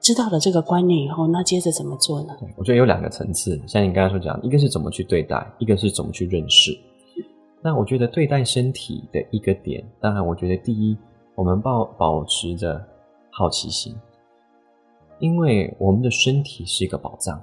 [0.00, 2.28] 知道了这个观念以后，那接着怎么做呢？
[2.38, 6.70] 对，我觉得有两个层次，像你刚才所讲，一个是怎么去对待，一个是怎么去认识。
[7.60, 10.96] 那我觉得对待身体的一个点，当然，我觉得第一，
[11.34, 12.80] 我们保保持着
[13.32, 13.94] 好奇心，
[15.20, 17.40] 因为我们的身体是一个宝藏，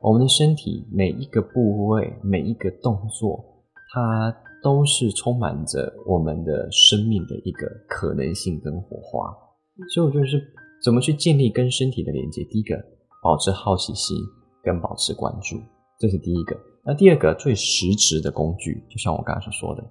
[0.00, 3.42] 我们的身体每一个部位、每一个动作，
[3.94, 9.32] 它都是充满着我们的生命的一个可能性跟火花。
[9.94, 10.42] 所以，我就是
[10.82, 12.42] 怎么去建立跟身体的连接。
[12.50, 12.76] 第一个，
[13.22, 14.16] 保持好奇心
[14.64, 15.56] 跟保持关注，
[16.00, 16.56] 这是第一个。
[16.84, 19.84] 那第二个最实质的工具，就像我刚才所说的，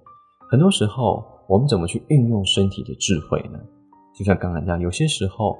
[0.50, 3.58] 很多时候我们怎么去运用身体的智慧呢？
[4.18, 5.56] 就像刚才这样，有些时候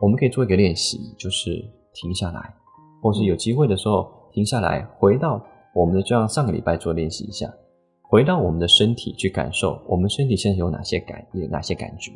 [0.00, 1.50] 我们可以做一个练习，就是
[1.92, 2.54] 停下来，
[3.02, 5.40] 或是有机会的时候停下来，回到
[5.74, 7.46] 我们的，就像上个礼拜做练习一下，
[8.08, 12.10] 回到我们的身体去感受，我们身体现在有哪些感，有哪些感觉？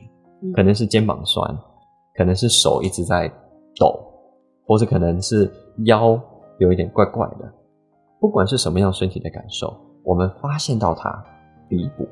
[0.54, 1.56] 可能是肩膀酸，
[2.16, 3.28] 可能是手一直在
[3.78, 3.94] 抖，
[4.66, 5.50] 或者可能是
[5.84, 6.18] 腰
[6.58, 7.52] 有一点怪怪的。
[8.18, 11.22] 不管是什么样身体的感受，我们发现到它，
[11.68, 12.08] 第一步，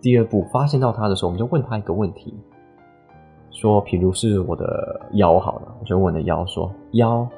[0.00, 2.32] 第二步，发现到它的时候，我们就问他一个问题，
[3.52, 7.28] 说，比如是我的腰好了，我就问我的腰说，腰，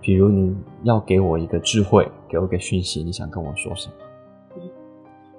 [0.00, 3.94] 比如你要给我一个智慧，给我一个讯息，你想跟我说什么？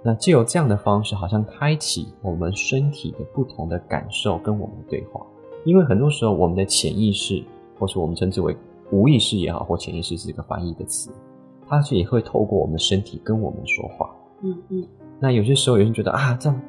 [0.04, 5.24] 那借由这样的方式，好像开启我们身体的不同的感受跟我们的对话，
[5.64, 7.44] 因为很多时候我们的潜意识，
[7.78, 8.58] 或是我们称之为
[8.92, 11.12] 无意识也好，或潜意识是一个翻译的词。
[11.68, 14.10] 它是也会透过我们的身体跟我们说话，
[14.42, 14.84] 嗯嗯。
[15.20, 16.62] 那有些时候有人觉得啊，这样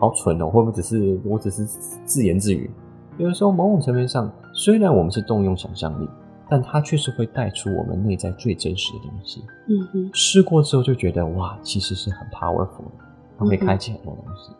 [0.00, 1.64] 好蠢哦，会不会只是我只是
[2.04, 2.70] 自言自语？
[3.18, 6.08] 有的时候某种层面上，虽然我们是动用想象力，
[6.48, 9.44] 但它确实会带出我们内在最真实的东西。
[9.68, 10.10] 嗯嗯。
[10.14, 13.04] 试过之后就觉得哇，其实是很 powerful 的，
[13.38, 14.50] 它会开启很多东西，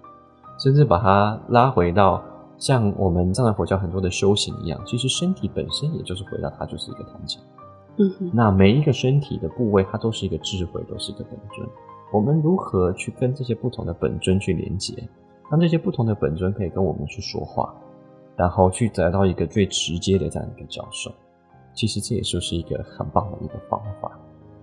[0.59, 2.23] 甚至把它拉回到
[2.59, 7.43] 像我们藏传佛教很多的修行一样，其实身体本身也就是回到它就是一个坛城。
[7.97, 11.67] 嗯，那每一个身体的部位，它都是一个智慧，都是一个本尊。
[12.13, 14.95] 我们如何去跟这些不同的本尊去连接，
[15.51, 17.75] 让这些不同的本尊可以跟我们去说话，
[18.37, 21.13] 然后去得到一个最直接的这样一个教授。
[21.75, 24.19] 其实这也就是一个很棒的一个方法。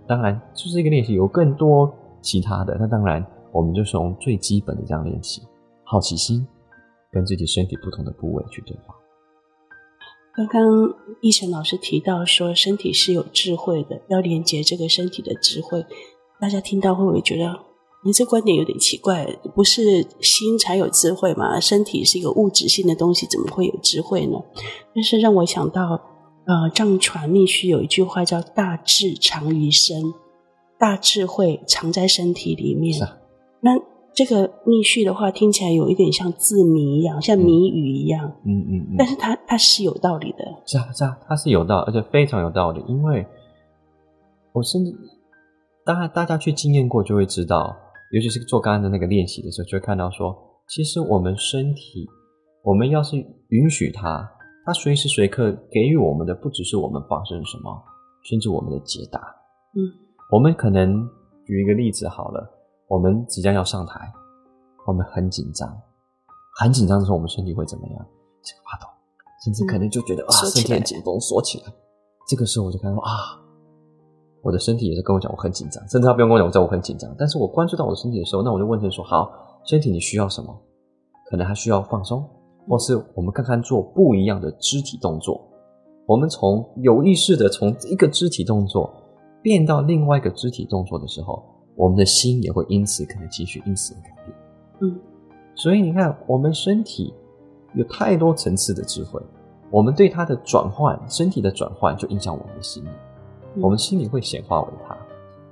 [0.07, 2.77] 当然，就是一个练习，有更多其他的。
[2.79, 5.41] 那当然，我们就从最基本的这样练习，
[5.83, 6.47] 好奇心，
[7.11, 8.95] 跟自己身体不同的部位去对话。
[10.33, 10.61] 刚刚
[11.21, 15.85] 奕成老师提到说，身体是有智慧的，要连接这个身体的智慧。
[16.39, 17.59] 大家听到会不会觉得，
[18.07, 19.27] 你这观点有点奇怪？
[19.53, 21.59] 不是心才有智慧吗？
[21.59, 24.39] 身体是一个物质性的东西，怎么会有智慧呢？
[24.95, 25.99] 但是让我想到，
[26.45, 30.01] 呃，藏传密续有一句话叫“大智藏于身”，
[30.79, 33.03] 大智慧藏在身体里面。
[33.03, 33.17] 啊、
[33.59, 33.71] 那。
[34.17, 38.33] 这个密续的话听起来有一点像字谜一样，像谜语一样。
[38.45, 40.43] 嗯嗯，但是它它是有道理的。
[40.65, 42.83] 是啊是啊，它是有道理，而且非常有道理。
[42.87, 43.23] 因为
[44.53, 44.91] 我甚至，
[45.85, 47.77] 当然大家去经验过就会知道，
[48.11, 50.35] 尤其是做刚刚的那个练习的时候，就会看到说，
[50.67, 52.07] 其实我们身体，
[52.63, 53.17] 我们要是
[53.49, 54.29] 允许它，
[54.65, 57.83] 它随时随刻给予我们的不只是我们发生什么，
[58.29, 59.19] 甚至我们的解答。
[59.75, 59.83] 嗯，
[60.31, 61.07] 我们可能
[61.45, 62.53] 举一个例子好了。
[62.87, 63.99] 我们即将要上台，
[64.85, 65.69] 我们很紧张，
[66.57, 68.07] 很紧张的时候，我们身体会怎么样？
[68.63, 68.87] 发抖，
[69.43, 71.73] 甚至可能就觉得、嗯、啊，身体很紧绷，缩起来。
[72.29, 73.11] 这个时候我就看到啊，
[74.41, 77.13] 我的身体也是跟我讲我很紧张，甚至他不用跟我讲，我知道我很紧张。
[77.17, 79.31] 但是我关注到我的身体的时候，那我就问他说：好，
[79.65, 80.55] 身体你需要什么？
[81.29, 82.23] 可能还需要放松，
[82.67, 85.41] 或是我们看看做不一样的肢体动作。
[86.05, 88.93] 我们从有意识的从一个肢体动作
[89.41, 91.43] 变到另外一个肢体动作的时候。
[91.79, 94.35] 我们的心也会因此可能继续因此而改变，
[94.79, 94.99] 嗯，
[95.53, 97.13] 所以你看，我们身体
[97.75, 99.21] 有太多层次的智慧，
[99.69, 102.83] 我们对它的转换，身体的转换就影响我们的心
[103.61, 104.97] 我们心里会显化为它，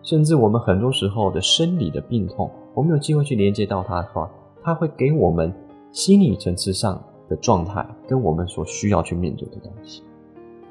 [0.04, 4.30] 甚至我们很多时候的生理的病痛，我们有机会去连接到它的话，
[4.63, 5.54] 它会给我们
[5.91, 10.04] 心理层次上的状态，跟我们所需要去面对的东西。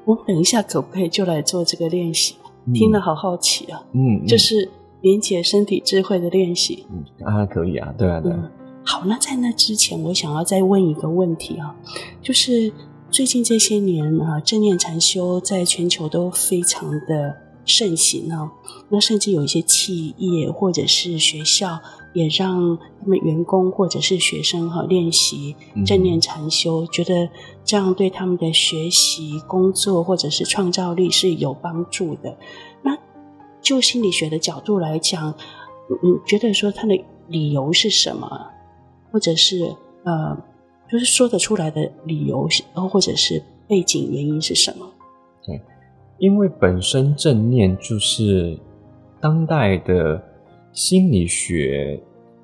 [0.05, 2.35] 我等一下可不可以就来做这个练习？
[2.65, 4.69] 嗯，听了好好奇啊，嗯，嗯，就是。
[5.01, 8.39] 连接身体智慧的练习，嗯，啊，可以啊，对啊，对啊。
[8.41, 8.51] 嗯，
[8.83, 11.75] 好，那在那之前，我想要再问一个问题啊，
[12.23, 12.73] 就是
[13.15, 18.51] 最近这些年啊，正念禅修在全球都非常的盛行啊，
[18.89, 21.79] 那甚至有一些企业或者是学校
[22.13, 27.29] 也让他们员工或者是学生哈练习正念禅修，嗯，觉得
[27.63, 32.37] 这样对他们的学习、工作或者是创造力是有帮助的。
[32.81, 32.97] 那
[33.61, 35.33] 就心理学的角度来讲，
[36.03, 38.47] 你觉得说他的理由是什么，
[39.09, 39.73] 或者是
[40.03, 40.37] 呃，
[40.91, 42.47] 就是说得出来的理由，
[42.89, 44.85] 或者是背景原因是什么？
[45.45, 45.59] 对，
[46.19, 48.57] 因为本身正念就是
[49.19, 50.21] 当代的
[50.71, 51.99] 心理学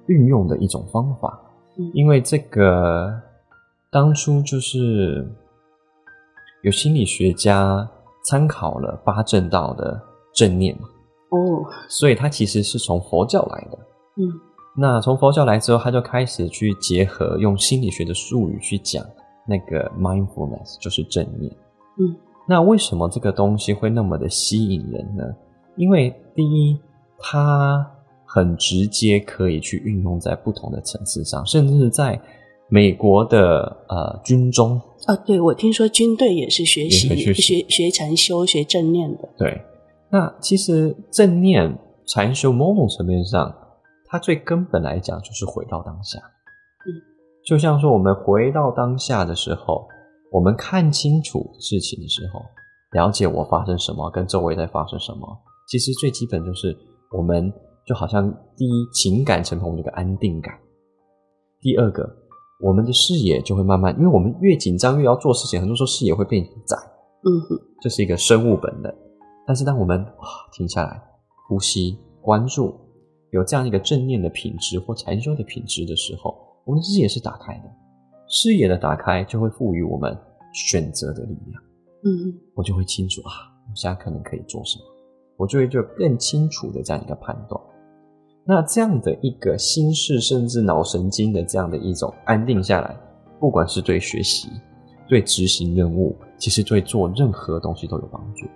[0.07, 1.39] 运用的一种方法。
[1.77, 3.13] 嗯，因为这个
[3.89, 5.27] 当初就是
[6.63, 7.89] 有心理学家
[8.25, 10.01] 参考了八正道的
[10.33, 10.87] 正念嘛。
[11.29, 13.77] 哦，所以它其实是从佛教来的。
[14.17, 14.27] 嗯，
[14.77, 19.05] 那从佛教来之后，他就开始去结合用心理学的术语去讲
[19.45, 21.51] 那个 mindfulness，就是正念。
[21.99, 22.15] 嗯，
[22.47, 25.23] 那为什么这个东西会那么的吸引人呢？
[25.75, 26.79] 因为第一，
[27.19, 27.85] 它
[28.25, 32.19] 很直接可以去运用在不同的层次上，甚至是在
[32.69, 34.79] 美国的呃军中。
[35.05, 39.27] 啊，对，我听说军队也是学习学学禅修、学正念的。
[39.37, 39.61] 对。
[40.09, 43.53] 那其实正念禅修某种层面上，
[44.11, 46.19] 它最根本来讲就是回到当下。
[46.19, 46.91] 嗯，
[47.45, 49.87] 就像说我们回到当下的时候，
[50.29, 52.41] 我们看清楚事情的时候，
[52.91, 55.25] 了解我发生什么，跟周围在发生什么。
[55.69, 56.77] 其实最基本就是
[57.17, 57.49] 我们
[57.87, 60.59] 就好像第一情感层面这个安定感，
[61.61, 62.05] 第二个
[62.61, 66.75] 我们的视野就会慢慢，因为我们越紧张越要做事情，很多时候视野会变窄。
[67.23, 68.93] 嗯哼，这是一个生物本能。
[69.47, 70.05] 但是，当我们
[70.51, 71.01] 停下来
[71.47, 72.75] 呼吸、关注，
[73.31, 77.63] 有这样一个正念的品质或禅修的品质的时候，我们的视野是打开的。
[78.27, 80.17] 视野的打开就会赋予我们
[80.53, 81.61] 选择的力量。
[82.03, 83.31] 嗯，我就会清楚啊，
[83.69, 84.85] 我现在可能可以做什么，
[85.37, 87.61] 我就会就更清楚的这样一个判断。
[88.43, 92.97] 那这样的一个心事，甚至脑神经的这样的一种安定下来，
[93.39, 94.49] 不管是对学习、
[95.07, 98.47] 对执行任务，其实对做任何东西都有帮助。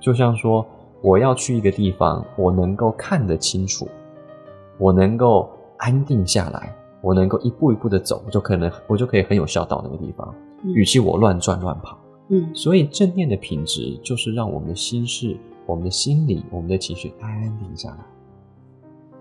[0.00, 0.64] 就像说，
[1.02, 3.88] 我要去一个地方，我能够看得清楚，
[4.78, 10.34] 我能够安定下来，我能够一步一步的走，我就可能我就可以很有效到那个地方。
[10.62, 15.36] 嗯、与其我乱转乱跑，嗯，所以正念的品质就是让我们的心事、
[15.66, 17.98] 我们的心理、我们的情绪安定下来。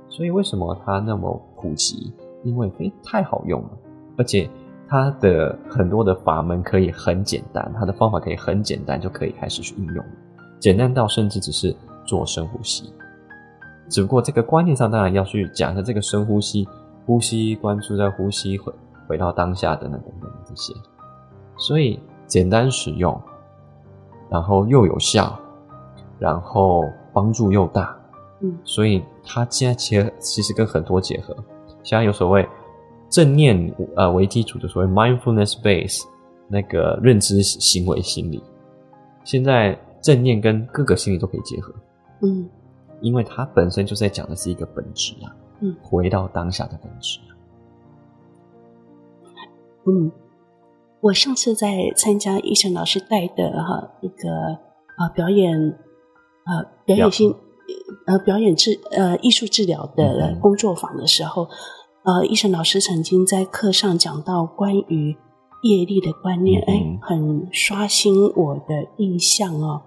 [0.10, 2.13] 所以为什么它那么普及？
[2.44, 3.70] 因为诶太好用了，
[4.18, 4.48] 而且
[4.88, 10.06] 它的很多的法门可以很简单，它的方法可以很简单，就可以开始去运用。
[10.60, 12.94] 简单到甚至只是做深呼吸，
[13.89, 16.67] 只不过这个观念上当然要去讲一下这个深呼吸，
[17.06, 18.74] 呼吸关注在呼吸回
[19.08, 20.74] 回到当下等等等等这些，
[21.58, 23.19] 所以简单使用，
[24.30, 25.38] 然后又有效，
[26.19, 27.98] 然后帮助又大，
[28.41, 31.36] 嗯，所以它现在结其实跟很多结合，
[31.84, 32.48] 现在有所谓
[33.10, 36.04] 正念呃为基础的所谓 mindfulness base
[36.48, 38.43] 那个认知行为心理，
[39.24, 39.78] 现在。
[40.02, 41.74] 正念跟各个心理都可以结合，
[42.21, 42.48] 嗯，
[43.01, 47.29] 因为它本身就在讲的是一个本质啊，嗯，回到当下的本质啊，
[49.86, 50.12] 嗯，
[51.01, 54.29] 我上次在参加医生老师带的哈一个
[54.97, 55.77] 啊表演
[56.43, 57.36] 啊表演性
[58.08, 61.47] 呃表演治呃艺术治疗的工作坊的时候，
[62.03, 65.17] 呃医生老师曾经在课上讲到关于。
[65.63, 69.81] 业力的观念，哎，很刷新我的印象哦。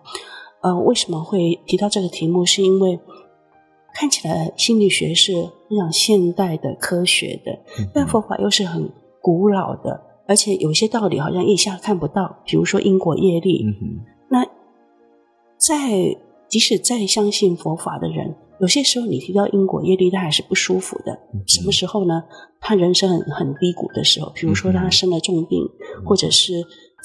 [0.63, 2.45] 呃，为什么会提到这个题目？
[2.45, 2.99] 是因为
[3.95, 5.33] 看起来心理学是
[5.69, 7.59] 非常现代的科学的，
[7.95, 8.91] 但佛法又是很
[9.21, 13.65] 古老的，而且有些道理好像一下看不到，比如说因果业力。
[14.29, 14.45] 那
[15.57, 16.17] 在
[16.49, 18.35] 即使再相信佛法的人。
[18.61, 21.17] 有些时候，你提到因果业力，他还是不舒服的。
[21.47, 22.25] 什么时候呢？
[22.59, 25.65] 他人生很很低谷的时候，比如说他生了重病，
[26.05, 26.55] 或者是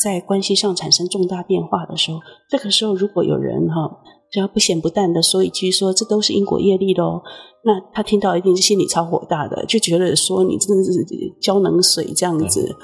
[0.01, 2.19] 在关系上产生重大变化的时候。
[2.49, 3.99] 这个时候，如果有人哈，
[4.31, 7.21] 只要不咸不淡的说一句说这都是因果业力喽，
[7.63, 10.93] 那他听到一定是心里超火大的，就觉得说你真的是
[11.41, 12.75] 浇冷水这样子。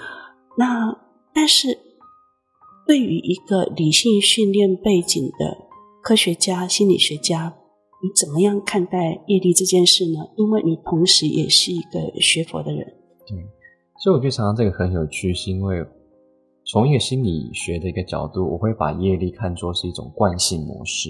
[0.57, 0.95] 那
[1.33, 1.77] 但是
[2.87, 5.57] 对于一个理性训练背景的
[6.01, 7.55] 科学家、心理学家。
[8.01, 10.21] 你怎么样看待业力这件事呢？
[10.37, 12.79] 因为你同时也是一个学佛的人。
[13.27, 13.35] 对，
[14.01, 15.85] 所以我觉得常常这个很有趣，是因为
[16.71, 21.09] 从一个心理学的一个角度，我会把业力看作是一种惯性模式。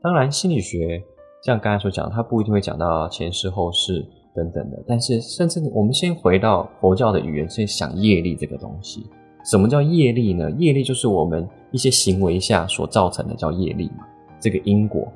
[0.00, 1.02] 当然，心理学
[1.42, 4.80] 像刚才所讲，它不一定会讲到前世后世等等的。
[4.86, 9.04] 但是，甚至我们先回到佛教的语言，先想业力这个东西。
[9.50, 10.48] 什么叫业力呢？
[10.52, 14.06] 业力就是我们一些行为下所造成的，叫业力嘛，
[14.38, 15.08] 这个因果。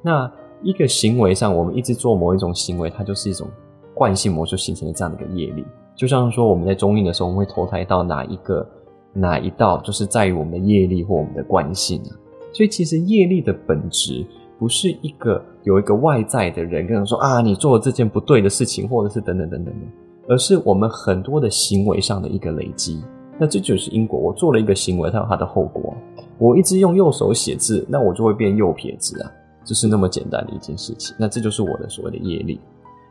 [0.00, 3.48] 那一个行为上，我们一直做某一种行为，它就是一种
[3.94, 5.64] 惯性模式形成的这样的一个业力。
[5.96, 8.64] 就像说，我们在中阴的时候，我们会投胎到哪一个
[9.12, 12.10] 哪一道，就是在于我们的业力或我们的惯性啊。
[12.52, 14.24] 所以，其实业力的本质
[14.58, 19.86] 不是一个有一个外在的人跟人说啊，你做了这件不对的事情，或者是等等等等的，
[20.28, 23.02] 而是我们很多的行为上的一个累积。
[23.38, 24.18] 那这就是因果。
[24.18, 25.94] 我做了一个行为，它有它的后果。
[26.38, 29.30] 我一直用右手写字，那我就会变右撇子啊。
[29.64, 31.14] 就是那么简单的一件事情。
[31.18, 32.58] 那这就是我的所谓的业力。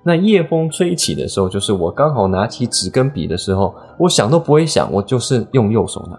[0.07, 6.17] 那夜风吹起的时候，就是我刚好拿起纸跟笔的时候，我想都不会想，我就是用右手拿，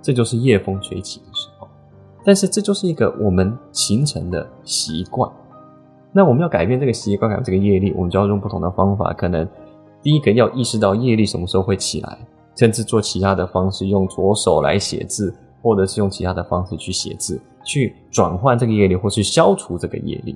[0.00, 1.68] 这就是夜风吹起的时候。
[2.24, 5.30] 但是这就是一个我们形成的习惯。
[6.12, 9.12] 那我们要改变这个习惯，改变这个业力，我们就要用不同的方法。
[9.12, 9.46] 可能
[10.02, 12.18] 第一个要意识到业力什么时候会起来，
[12.56, 20.34] 甚至做其他的方式，用左手来写字，或者是用其他的方式去写字，去转换这个业力，或去消除这个业力。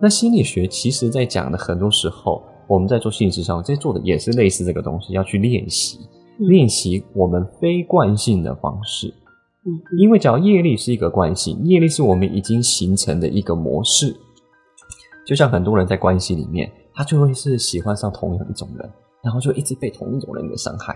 [0.00, 5.98] 那心理学其实在讲的很多时候，我们在做心理咨商，在做的也是类似这个东西，要去练习，
[6.38, 9.08] 练习我们非惯性的方式。
[9.64, 14.14] 嗯，因为讲业力是一个惯性，业力是我们已经形成的一个模式。
[15.26, 18.88] 就像很多人在关系里面，他就会是喜欢上同样一种人，
[19.22, 20.94] 然后就一直被同一种人给伤害，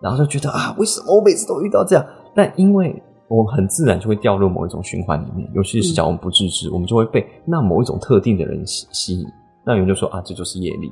[0.00, 2.06] 然后就觉得啊，为什么我每次都遇到这样？
[2.34, 3.02] 但因为
[3.34, 9.26] 我们很自然就会掉入某一种循环里面，尤其是讲我们不自知，我们就会被那某一种特定的人吸吸引。
[9.64, 10.90] 那有人就说啊，这就是业力。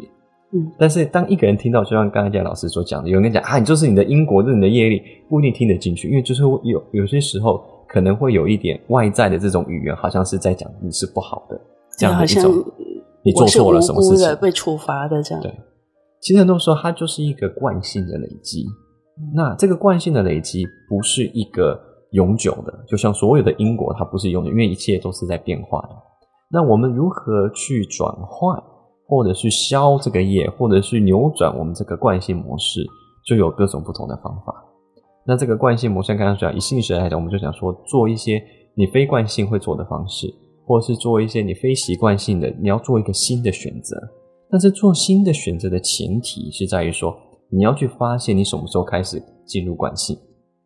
[0.53, 11.61] 嗯，但是当一个人听到，就像刚才这样老师所讲的，有人跟你讲啊，你就是你的因果，就是你的业力，不一定听得进去，因为就是有有些时候可能会有一点外在的这种语言，好像是在讲你是不好的。
[11.99, 12.51] 这样的一种，
[13.23, 15.43] 你做错了什么事情，被处罚的这样。
[15.43, 15.53] 对，
[16.21, 18.65] 其实很多时候它就是一个惯性的累积。
[19.35, 21.79] 那这个惯性的累积不是一个
[22.13, 25.89] 永久的，就像所有的因果，它不是永久，因为一切都是在变化的。
[26.51, 28.61] 那我们如何去转换，
[29.07, 32.85] 或者去消这个业，或者去扭转我们这个惯性模式，
[33.27, 34.55] 就有各种不同的方法。
[35.27, 38.43] 那这个惯性模式，刚刚讲以心理学来讲，我们就想说，做一些
[38.75, 40.27] 你非惯性会做的方式。
[40.67, 43.97] 或者是做一些你非习惯性的，你要做一个新的选择。
[44.49, 47.13] 但是做新的选择的前提是在于说，
[47.51, 50.17] 你要去发现你什么时候开始进入惯性，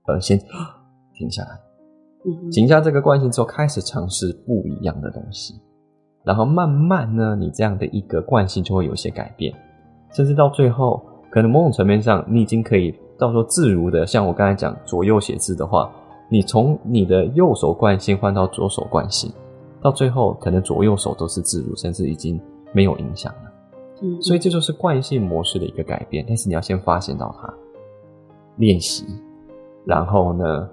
[0.07, 0.38] 而先
[1.14, 1.60] 停下来，
[2.50, 5.54] 停下这个惯性之后，开始尝试不一样的东西，
[6.24, 9.54] 然后慢慢呢，你这样的一个惯性就会有些改变，
[10.12, 15.90] 甚至到最后，可能某种层面上，你已经可以到时候自如的，像我刚才讲左右写字的话，
[16.28, 19.32] 你从你的右手惯性换到左手惯性。
[19.80, 22.40] 到最后，可能左右手都是自如，甚至已经
[22.72, 23.52] 没有影响了。
[24.02, 26.24] 嗯，所以这就是惯性模式的一个改变。
[26.26, 27.52] 但是你要先发现到它，
[28.56, 29.04] 练习，
[29.84, 30.66] 然后呢，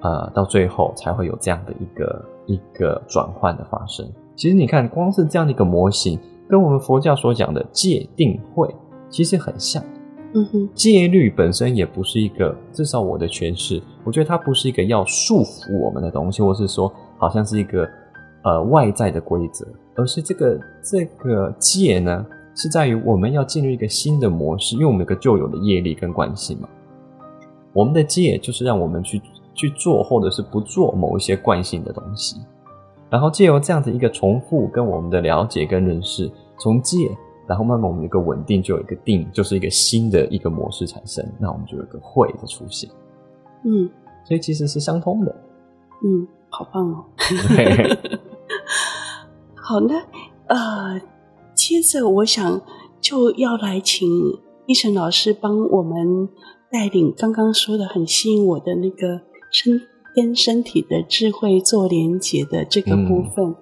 [0.00, 4.06] 呃，到最后才会有这样的一个一个转换的发生。
[4.36, 8.68] 其实你看，光是这样的一个模型，跟我们佛教所讲的戒定慧
[9.08, 9.82] 其实很像。
[10.34, 17.88] 嗯哼，戒律本身也不是一个，至少我的诠释，我觉得它不是一个要束缚我们的东西，或是说好像是一个。
[18.42, 22.24] 呃，外在的规则，而是这个这个戒呢，
[22.54, 26.66] 是在于我们要进入一个新的模式，因为我们有个旧有的业力跟关系嘛。
[27.74, 29.20] 我们的戒就是让我们去
[29.54, 32.36] 去做，或者是不做某一些惯性的东西，
[33.08, 37.10] 然后借由这样子一个重复跟我们的了解跟认识，从借，
[37.46, 42.88] 然后慢慢我们有一个稳定，就有一个定，就是一个新的一个模式产生，那我们就有一个会的出现。
[43.64, 43.90] 嗯，
[44.24, 45.34] 所以其实是相通的。
[46.04, 47.04] 嗯，好棒哦。
[49.54, 49.94] 好，那
[50.46, 51.00] 呃，
[51.54, 52.60] 接着我想
[53.00, 54.08] 就要来请
[54.66, 56.28] 一晨老师帮我们
[56.70, 59.20] 带领刚刚说的很吸引我的那个
[59.50, 59.80] 身
[60.14, 63.56] 跟身体的智慧做连结的这个部分，嗯、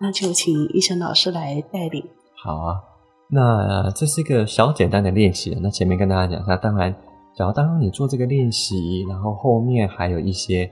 [0.00, 2.04] 那就请医生老师来带领。
[2.42, 2.80] 好啊，
[3.28, 5.56] 那这是一个小简单的练习。
[5.62, 6.94] 那前面跟大家讲，一下当然，
[7.36, 10.70] 假如当你做这个练习，然后后面还有一些，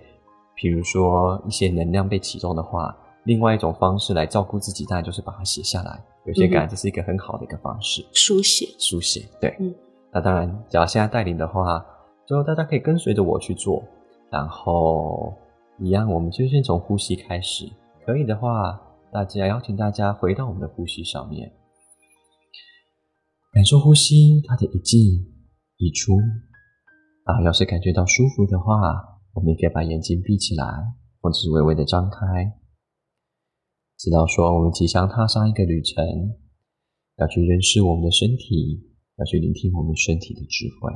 [0.55, 2.97] 比如说一些能量被启动的话。
[3.25, 6.03] 另外一种方式来照顾自己，当然就是把它写下来。
[6.25, 9.57] 有些感觉这是一个很好的一个方式，书写，书写，对。
[9.61, 9.73] 嗯，
[10.13, 11.87] 那当然，只要现在带领的话，
[12.27, 13.81] 就大家可以跟随着我去做。
[14.33, 15.37] 然后
[15.78, 17.70] 一样，我们就先从呼吸开始。
[18.07, 18.80] 可以的话，
[19.12, 21.53] 大家邀请大家回到我们的呼吸上面，
[23.53, 24.99] 感受呼吸它的一进
[25.76, 26.16] 一出。
[27.24, 28.74] 啊，要是感觉到舒服的话，
[29.35, 30.64] 我们也可以把眼睛闭起来，
[31.20, 32.16] 或者是微微的张开。
[33.99, 36.03] 知道说，我们即将踏上一个旅程，
[37.18, 40.91] 要去认识我们的身体，要去聆听我们身体的智慧，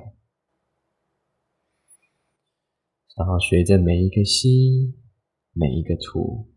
[3.16, 4.94] 然后随着每一个吸，
[5.52, 6.52] 每一个吐，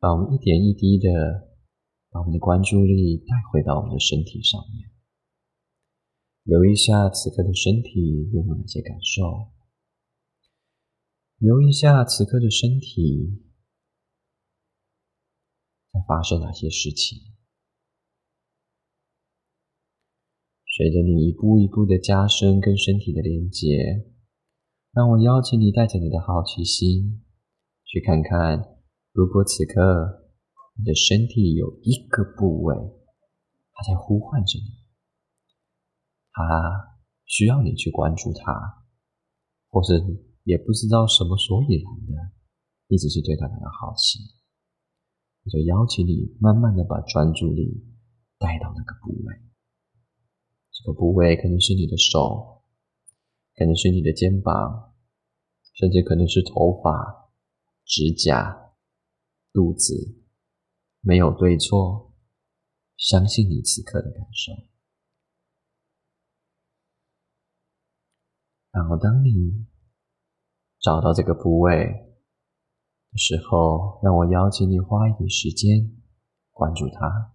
[0.00, 1.08] 把我们一点一滴的
[2.10, 4.90] 把我们的关注力带回到我们的身体上面，
[6.42, 9.52] 留意一下此刻的身体有没有哪些感受，
[11.38, 13.46] 留意一下此刻的身体。
[15.92, 17.18] 在发生哪些事情？
[20.66, 24.06] 随着你一步一步的加深跟身体的连接，
[24.92, 27.22] 让我邀请你带着你的好奇心，
[27.84, 28.76] 去看看，
[29.12, 30.34] 如果此刻
[30.74, 32.74] 你的身体有一个部位，
[33.72, 34.64] 它在呼唤着你，
[36.32, 38.82] 它需要你去关注它，
[39.68, 39.94] 或者
[40.42, 42.32] 也不知道什么所以然的，
[42.88, 44.18] 你只是对它感到好奇，
[45.44, 47.86] 我就邀请你慢慢的把专注力
[48.40, 49.36] 带到那个部位。
[50.72, 52.59] 这个部位可能是你的手，
[53.60, 54.94] 可能是你的肩膀，
[55.74, 57.30] 甚至可能是头发、
[57.84, 58.72] 指甲、
[59.52, 60.24] 肚子。
[61.02, 62.14] 没有对错，
[62.96, 64.52] 相信你此刻的感受。
[68.70, 69.66] 然后，当你
[70.80, 71.84] 找到这个部位
[73.10, 76.00] 的时候，让我邀请你花一点时间
[76.50, 77.34] 关注它，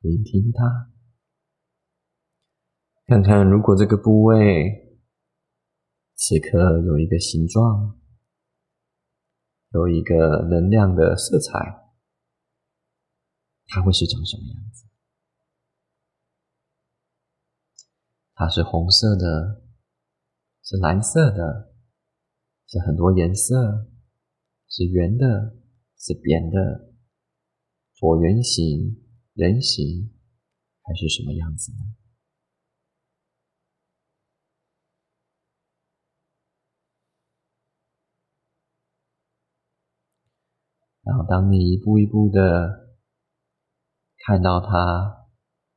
[0.00, 0.89] 聆听它，
[3.10, 5.00] 看看如果这个部位
[6.14, 7.98] 此刻有一个形状。
[9.72, 11.58] 有一个能量的色彩，
[13.66, 14.86] 它会是长什么样子？
[18.34, 19.62] 它是红色的，
[20.62, 21.74] 是蓝色的，
[22.66, 23.88] 是很多颜色，
[24.68, 25.56] 是圆的，
[25.98, 26.92] 是扁的，
[27.96, 29.04] 椭圆形、
[29.34, 30.12] 人形，
[30.82, 31.78] 还是什么样子呢？
[41.10, 42.94] 然后，当你一步一步的
[44.24, 45.26] 看到它，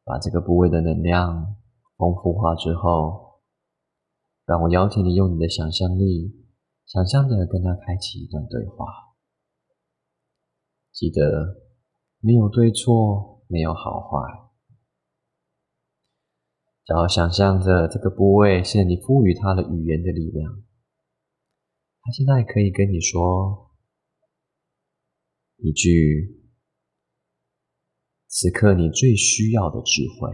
[0.03, 1.55] 把这个部位的能量
[1.97, 3.41] 丰富化之后，
[4.45, 6.45] 让我邀请你用你的想象力，
[6.86, 8.86] 想象着跟它开启一段对话。
[10.91, 11.63] 记得，
[12.19, 14.51] 没有对错，没有好坏，
[16.86, 20.61] 只要想象着这个部位是你赋予它的语言的力量，
[22.03, 23.72] 它现在可以跟你说。
[25.66, 26.43] 一句，
[28.28, 30.30] 此刻你最需要的智慧，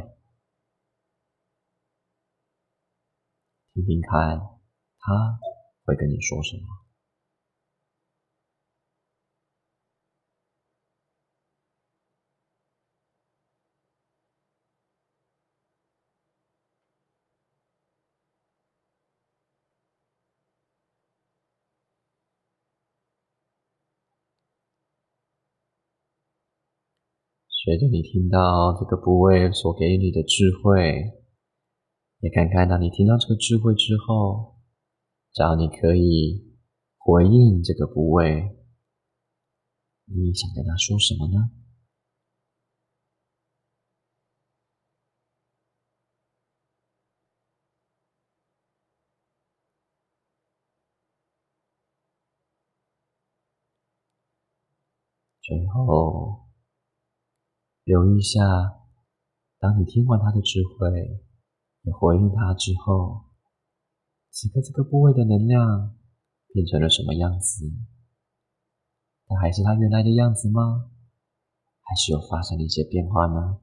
[3.75, 4.39] 听听看，
[4.97, 5.39] 他
[5.83, 6.88] 会跟你说什么？
[27.61, 31.11] 随着你听到这个部位所给予你的智慧，
[32.21, 34.61] 也看看当你听到这个智慧之后，
[35.33, 36.55] 只要你可以
[36.97, 38.55] 回应这个部位，
[40.05, 41.51] 你想跟他说什么呢？
[55.41, 56.48] 最后。
[57.89, 58.39] 留意一下，
[59.57, 61.25] 当你听完他的智慧，
[61.81, 63.23] 你回应他之后，
[64.29, 65.97] 此刻这个部位的能量
[66.53, 67.65] 变成了什么样子？
[69.25, 70.91] 它还是它原来的样子吗？
[71.81, 73.59] 还是有发生了一些变化呢？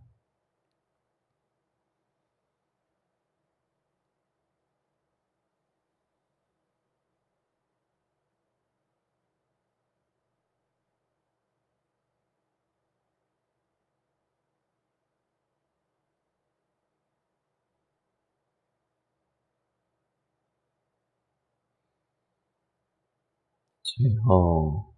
[23.99, 24.97] 最后，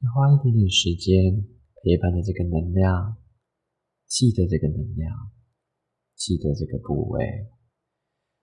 [0.00, 1.46] 再花一点点时间
[1.80, 3.16] 陪伴着这个能量，
[4.06, 5.30] 记得这个能量，
[6.16, 7.52] 记得这个部位，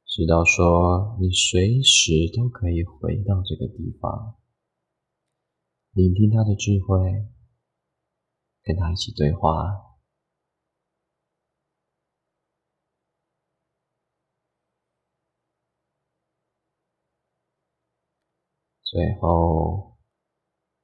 [0.06, 4.40] 直到说你随时都可以回到这个地方，
[5.92, 7.28] 聆听他的智慧，
[8.64, 9.90] 跟他一起对话。
[18.92, 19.89] 最后，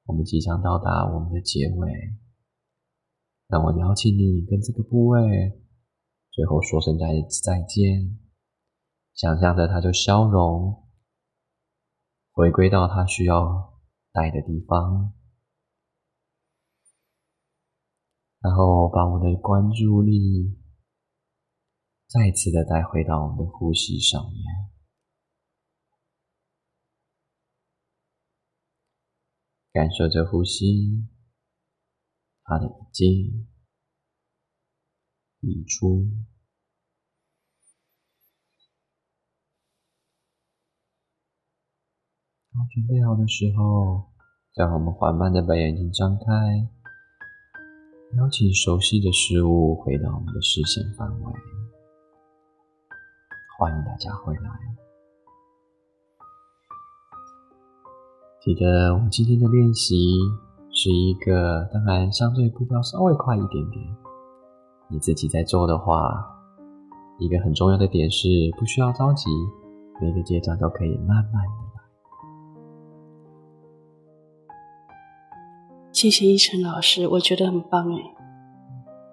[0.05, 1.91] 我们即将到达我们的结尾。
[3.47, 5.61] 让我邀请你跟这个部位
[6.31, 7.05] 最后说声再
[7.43, 8.19] 再见，
[9.13, 10.83] 想象着它就消融，
[12.31, 13.79] 回归到它需要
[14.11, 15.13] 待的地方，
[18.39, 20.57] 然后把我的关注力
[22.07, 24.74] 再次的带回到我们的呼吸上面。
[29.75, 31.05] 感受着呼吸，
[32.45, 33.45] 它的进、
[35.41, 36.07] 溢出。
[42.73, 44.13] 准备好的时候，
[44.53, 46.69] 将我们缓慢的把眼睛张开，
[48.15, 51.33] 邀请熟悉的事物回到我们的视线范围。
[53.59, 54.84] 欢迎大家回来。
[58.45, 59.95] 记得我们今天的练习
[60.69, 63.83] 是一个，当然相对步调稍微快一点点。
[64.87, 66.23] 你自己在做的话，
[67.17, 69.31] 一个很重要的点是不需要着急，
[69.99, 71.81] 每个阶段都可以慢慢的来。
[75.91, 77.99] 谢谢依晨老师，我觉得很棒哎。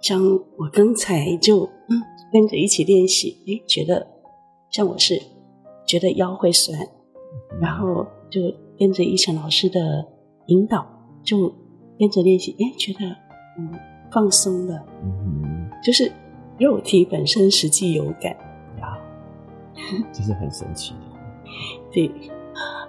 [0.03, 0.23] 像
[0.59, 4.07] 我刚才就嗯跟着一起练习，诶，觉得
[4.69, 5.19] 像我是
[5.87, 6.79] 觉得腰会酸，
[7.63, 8.43] 然后就
[8.83, 10.05] 跟着一晨老师的
[10.47, 10.85] 引导，
[11.23, 11.55] 就
[12.01, 12.99] 跟着练习，哎，觉得
[13.57, 13.79] 嗯
[14.11, 14.85] 放松了。
[15.05, 16.11] 嗯就是
[16.59, 18.33] 肉体本身实际有感
[18.81, 18.99] 呀，
[20.13, 21.01] 这是很神奇的。
[21.93, 22.11] 对，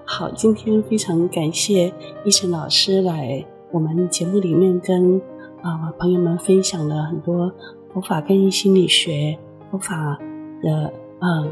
[0.03, 1.93] 好，今天非常感谢
[2.25, 5.19] 一晨老师来我们节目里面跟
[5.61, 7.53] 啊、呃、朋友们分享了很多
[7.93, 9.37] 佛法跟心理学、
[9.69, 10.19] 佛法
[10.59, 11.47] 的呃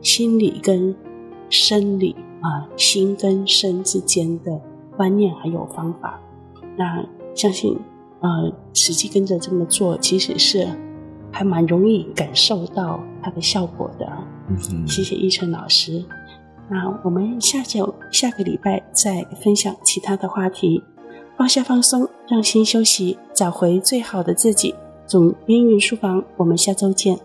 [0.00, 0.92] 心理跟
[1.50, 4.60] 生理啊、呃、心跟身之间的
[4.96, 6.20] 观念还有方法。
[6.76, 7.78] 那相信。
[8.18, 10.66] 呃，实际跟着这么做，其实是
[11.30, 14.10] 还蛮容易感受到它的效果的。
[14.48, 16.02] 嗯，谢谢一晨老师。
[16.68, 20.82] 那我们下周下个礼拜再分享其他的话题。
[21.36, 24.74] 放下放松，让心休息，找回最好的自己。
[25.06, 27.18] 总编云书房，我们下周见。